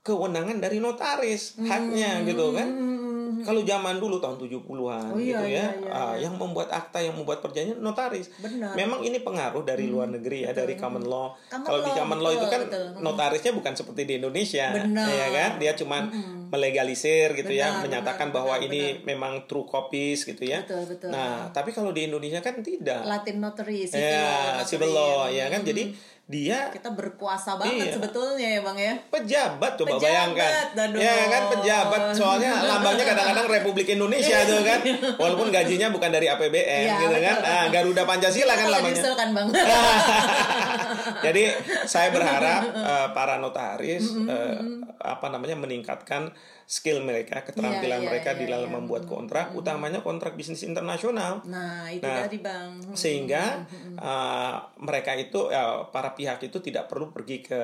kewenangan 0.00 0.56
dari 0.56 0.80
notaris 0.80 1.60
haknya 1.60 2.16
mm 2.16 2.20
-hmm. 2.24 2.28
gitu 2.32 2.46
kan. 2.56 2.68
Mm 2.72 2.80
-hmm 2.80 3.07
kalau 3.44 3.60
zaman 3.66 3.98
dulu 3.98 4.16
tahun 4.18 4.36
70-an 4.38 5.12
oh, 5.14 5.18
iya, 5.18 5.38
gitu 5.38 5.44
ya, 5.44 5.50
iya, 5.50 5.66
iya, 5.74 5.90
uh, 5.92 6.16
yang 6.16 6.34
membuat 6.38 6.72
akta 6.72 7.02
yang 7.02 7.14
membuat 7.18 7.42
perjanjian 7.44 7.78
notaris. 7.78 8.32
Benar. 8.38 8.72
Memang 8.74 9.04
ini 9.04 9.18
pengaruh 9.20 9.62
dari 9.66 9.86
hmm. 9.86 9.92
luar 9.92 10.08
negeri 10.08 10.46
ya, 10.46 10.50
betul. 10.50 10.60
dari 10.64 10.74
common 10.78 11.04
law. 11.04 11.34
Kalau 11.50 11.80
di 11.82 11.90
common 11.92 12.18
law 12.22 12.32
itu 12.32 12.46
kan 12.46 12.60
betul. 12.66 12.84
notarisnya 13.02 13.52
bukan 13.52 13.72
seperti 13.74 14.02
di 14.08 14.14
Indonesia, 14.22 14.66
benar. 14.72 15.06
ya 15.10 15.28
kan? 15.34 15.50
Dia 15.60 15.72
cuma 15.76 15.96
hmm. 16.08 16.48
melegalisir 16.48 17.34
gitu 17.36 17.52
ya, 17.52 17.68
benar, 17.68 17.78
ya, 17.78 17.84
menyatakan 17.84 18.28
benar, 18.30 18.36
bahwa 18.40 18.54
benar, 18.56 18.66
ini 18.70 18.80
benar. 18.96 19.06
memang 19.10 19.32
true 19.50 19.66
copies 19.66 20.24
gitu 20.24 20.42
ya. 20.42 20.64
Betul, 20.64 20.84
betul. 20.88 21.10
Nah, 21.12 21.50
tapi 21.50 21.70
kalau 21.76 21.90
di 21.90 22.08
Indonesia 22.08 22.40
kan 22.40 22.62
tidak. 22.62 23.04
Latin 23.04 23.36
notary, 23.42 23.84
civil 23.84 24.02
ya, 24.02 24.30
law, 24.30 24.66
civil 24.66 24.90
law, 24.90 25.18
ya, 25.28 25.46
ya 25.46 25.52
kan. 25.52 25.60
Hmm. 25.62 25.70
Jadi 25.70 25.82
dia 26.28 26.68
kita 26.68 26.92
berkuasa 26.92 27.56
banget 27.56 27.88
iya. 27.88 27.92
sebetulnya 27.96 28.48
ya 28.52 28.60
bang 28.60 28.76
ya. 28.76 28.94
Pejabat 29.08 29.72
coba 29.80 29.96
pejabat, 29.96 30.04
bayangkan. 30.04 30.52
aduh. 30.76 31.00
ya 31.00 31.14
kan 31.32 31.42
pejabat. 31.56 32.00
Soalnya 32.12 32.52
lambangnya 32.68 33.04
kadang-kadang 33.08 33.46
Republik 33.48 33.88
Indonesia 33.88 34.44
tuh 34.44 34.60
kan. 34.60 34.80
Walaupun 35.16 35.48
gajinya 35.48 35.88
bukan 35.88 36.12
dari 36.12 36.28
APBN 36.28 36.84
ya, 36.84 37.00
gitu 37.00 37.16
kan. 37.16 37.36
ah 37.40 37.64
Garuda 37.72 38.04
Pancasila 38.04 38.52
kan 38.60 38.68
lambangnya. 38.68 39.04
kan 39.16 39.28
bang 39.32 39.48
jadi 41.24 41.56
saya 41.84 42.08
berharap 42.12 42.62
uh, 42.74 43.08
para 43.16 43.40
notaris 43.40 44.14
uh, 44.26 44.60
apa 44.98 45.26
namanya 45.30 45.56
meningkatkan 45.56 46.34
skill 46.68 47.00
mereka, 47.00 47.40
keterampilan 47.48 47.80
yeah, 47.80 47.96
yeah, 47.96 48.08
mereka 48.12 48.30
yeah, 48.36 48.38
di 48.38 48.44
iya, 48.44 48.52
dalam 48.52 48.68
yeah. 48.68 48.76
membuat 48.76 49.08
kontrak, 49.08 49.50
mm-hmm. 49.50 49.60
utamanya 49.64 50.00
kontrak 50.04 50.36
bisnis 50.36 50.60
internasional. 50.68 51.40
Nah, 51.48 51.88
itu 51.88 52.04
nah, 52.04 52.28
tadi 52.28 52.38
Bang. 52.44 52.76
Sehingga 52.92 53.64
mm-hmm. 53.64 53.96
uh, 53.96 54.54
mereka 54.84 55.16
itu 55.16 55.48
uh, 55.48 55.88
para 55.88 56.12
pihak 56.12 56.44
itu 56.44 56.60
tidak 56.60 56.92
perlu 56.92 57.08
pergi 57.08 57.40
ke 57.40 57.62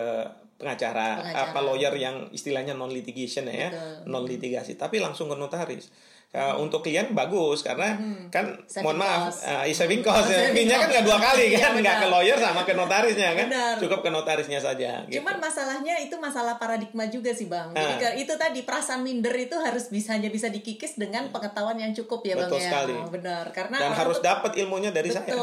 pengacara, 0.56 1.20
pengacara. 1.20 1.52
apa 1.52 1.58
lawyer 1.60 1.92
yang 2.00 2.32
istilahnya 2.32 2.72
non 2.72 2.88
litigation 2.88 3.44
ya, 3.44 3.68
non 4.08 4.24
litigasi, 4.24 4.80
tapi 4.80 5.04
langsung 5.04 5.28
ke 5.28 5.36
notaris 5.36 5.92
uh, 6.34 6.54
untuk 6.58 6.82
klien 6.82 7.14
bagus 7.14 7.62
karena 7.62 7.94
hmm. 7.94 8.28
kan 8.28 8.58
saving 8.66 8.84
mohon 8.84 8.98
maaf 8.98 9.30
uh, 9.30 9.62
saving 9.70 10.02
cost 10.02 10.28
ya. 10.28 10.50
Fee-nya 10.50 10.82
kan 10.82 10.88
nggak 10.90 11.04
dua 11.06 11.18
kali 11.22 11.54
iya, 11.54 11.70
kan 11.70 11.78
nggak 11.78 11.96
ke 12.02 12.06
lawyer 12.10 12.36
sama 12.36 12.66
ke 12.66 12.74
notarisnya 12.74 13.30
kan 13.38 13.48
benar. 13.48 13.74
cukup 13.78 14.02
ke 14.02 14.10
notarisnya 14.10 14.58
saja 14.58 15.06
gitu. 15.06 15.22
cuman 15.22 15.38
masalahnya 15.38 15.94
itu 16.02 16.18
masalah 16.18 16.58
paradigma 16.58 17.06
juga 17.06 17.30
sih 17.30 17.46
bang 17.46 17.70
jadi 17.70 17.94
uh. 17.94 18.12
itu 18.18 18.34
tadi 18.34 18.66
perasaan 18.66 19.06
minder 19.06 19.32
itu 19.38 19.54
harus 19.54 19.86
bisa 19.88 20.18
hanya 20.18 20.28
bisa 20.28 20.50
dikikis 20.50 20.98
dengan 20.98 21.30
pengetahuan 21.30 21.78
yang 21.78 21.94
cukup 21.94 22.26
ya 22.26 22.34
Betul 22.34 22.58
bang 22.58 22.60
ya. 22.60 22.66
sekali. 22.66 22.94
ya 22.98 23.08
benar 23.08 23.44
karena 23.54 23.76
dan 23.78 23.92
harus 23.94 24.18
dapat 24.18 24.52
ilmunya 24.58 24.90
dari 24.90 25.14
Betul. 25.14 25.22
saya 25.22 25.34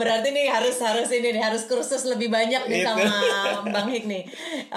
berarti 0.00 0.28
nih 0.30 0.46
harus 0.52 0.76
harus 0.84 1.08
ini 1.08 1.32
nih 1.32 1.42
harus 1.42 1.64
kursus 1.64 2.04
lebih 2.04 2.28
banyak 2.28 2.68
nih 2.68 2.84
sama 2.84 3.08
bang 3.64 3.88
Hik 3.88 4.04
nih 4.04 4.22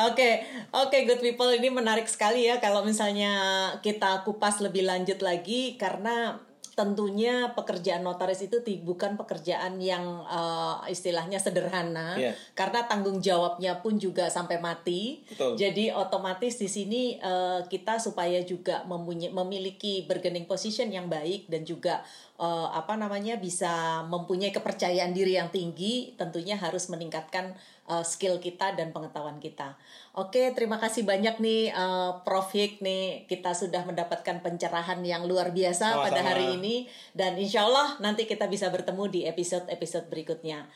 oke 0.08 0.16
okay. 0.16 0.57
Oke 0.72 0.90
okay, 0.92 1.08
good 1.08 1.22
people 1.22 1.50
ini 1.52 1.70
menarik 1.72 2.08
sekali 2.08 2.48
ya 2.48 2.60
kalau 2.60 2.84
misalnya 2.84 3.32
kita 3.80 4.24
kupas 4.28 4.60
lebih 4.60 4.88
lanjut 4.88 5.20
lagi 5.24 5.80
karena 5.80 6.40
tentunya 6.78 7.58
pekerjaan 7.58 8.06
notaris 8.06 8.46
itu 8.46 8.62
bukan 8.86 9.18
pekerjaan 9.18 9.82
yang 9.82 10.22
uh, 10.30 10.86
istilahnya 10.86 11.42
sederhana 11.42 12.14
Iya. 12.14 12.38
karena 12.54 12.86
tanggung 12.86 13.18
jawabnya 13.18 13.82
pun 13.82 13.98
juga 13.98 14.30
sampai 14.30 14.62
mati. 14.62 15.26
Betul. 15.26 15.58
Jadi 15.58 15.90
otomatis 15.90 16.62
di 16.62 16.70
sini 16.70 17.18
uh, 17.18 17.66
kita 17.66 17.98
supaya 17.98 18.46
juga 18.46 18.86
mempunyai 18.86 19.34
memiliki 19.34 20.06
bargaining 20.06 20.46
position 20.46 20.94
yang 20.94 21.10
baik 21.10 21.50
dan 21.50 21.66
juga 21.66 22.06
uh, 22.38 22.70
apa 22.70 22.94
namanya 22.94 23.42
bisa 23.42 24.06
mempunyai 24.06 24.54
kepercayaan 24.54 25.18
diri 25.18 25.34
yang 25.34 25.50
tinggi, 25.50 26.14
tentunya 26.14 26.62
harus 26.62 26.94
meningkatkan 26.94 27.58
uh, 27.88 28.04
skill 28.04 28.38
kita 28.38 28.76
dan 28.76 28.92
pengetahuan 28.92 29.40
kita. 29.40 29.80
Oke, 30.14 30.52
terima 30.54 30.78
kasih 30.78 31.08
banyak 31.08 31.40
nih 31.40 31.72
uh, 31.72 32.22
Prof 32.22 32.52
Hik 32.52 32.84
nih 32.84 33.26
kita 33.26 33.56
sudah 33.56 33.88
mendapatkan 33.88 34.44
pencerahan 34.44 35.00
yang 35.02 35.26
luar 35.26 35.56
biasa 35.56 35.98
pada 35.98 36.22
Sama-sama. 36.22 36.30
hari 36.30 36.46
ini 36.60 36.76
dan 37.16 37.40
insya 37.40 37.66
Allah 37.66 37.98
nanti 38.04 38.28
kita 38.28 38.46
bisa 38.52 38.68
bertemu 38.70 39.04
di 39.10 39.22
episode-episode 39.26 40.12
berikutnya. 40.12 40.68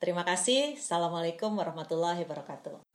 Terima 0.00 0.24
kasih. 0.24 0.80
Assalamualaikum 0.80 1.52
warahmatullahi 1.56 2.24
wabarakatuh. 2.24 2.89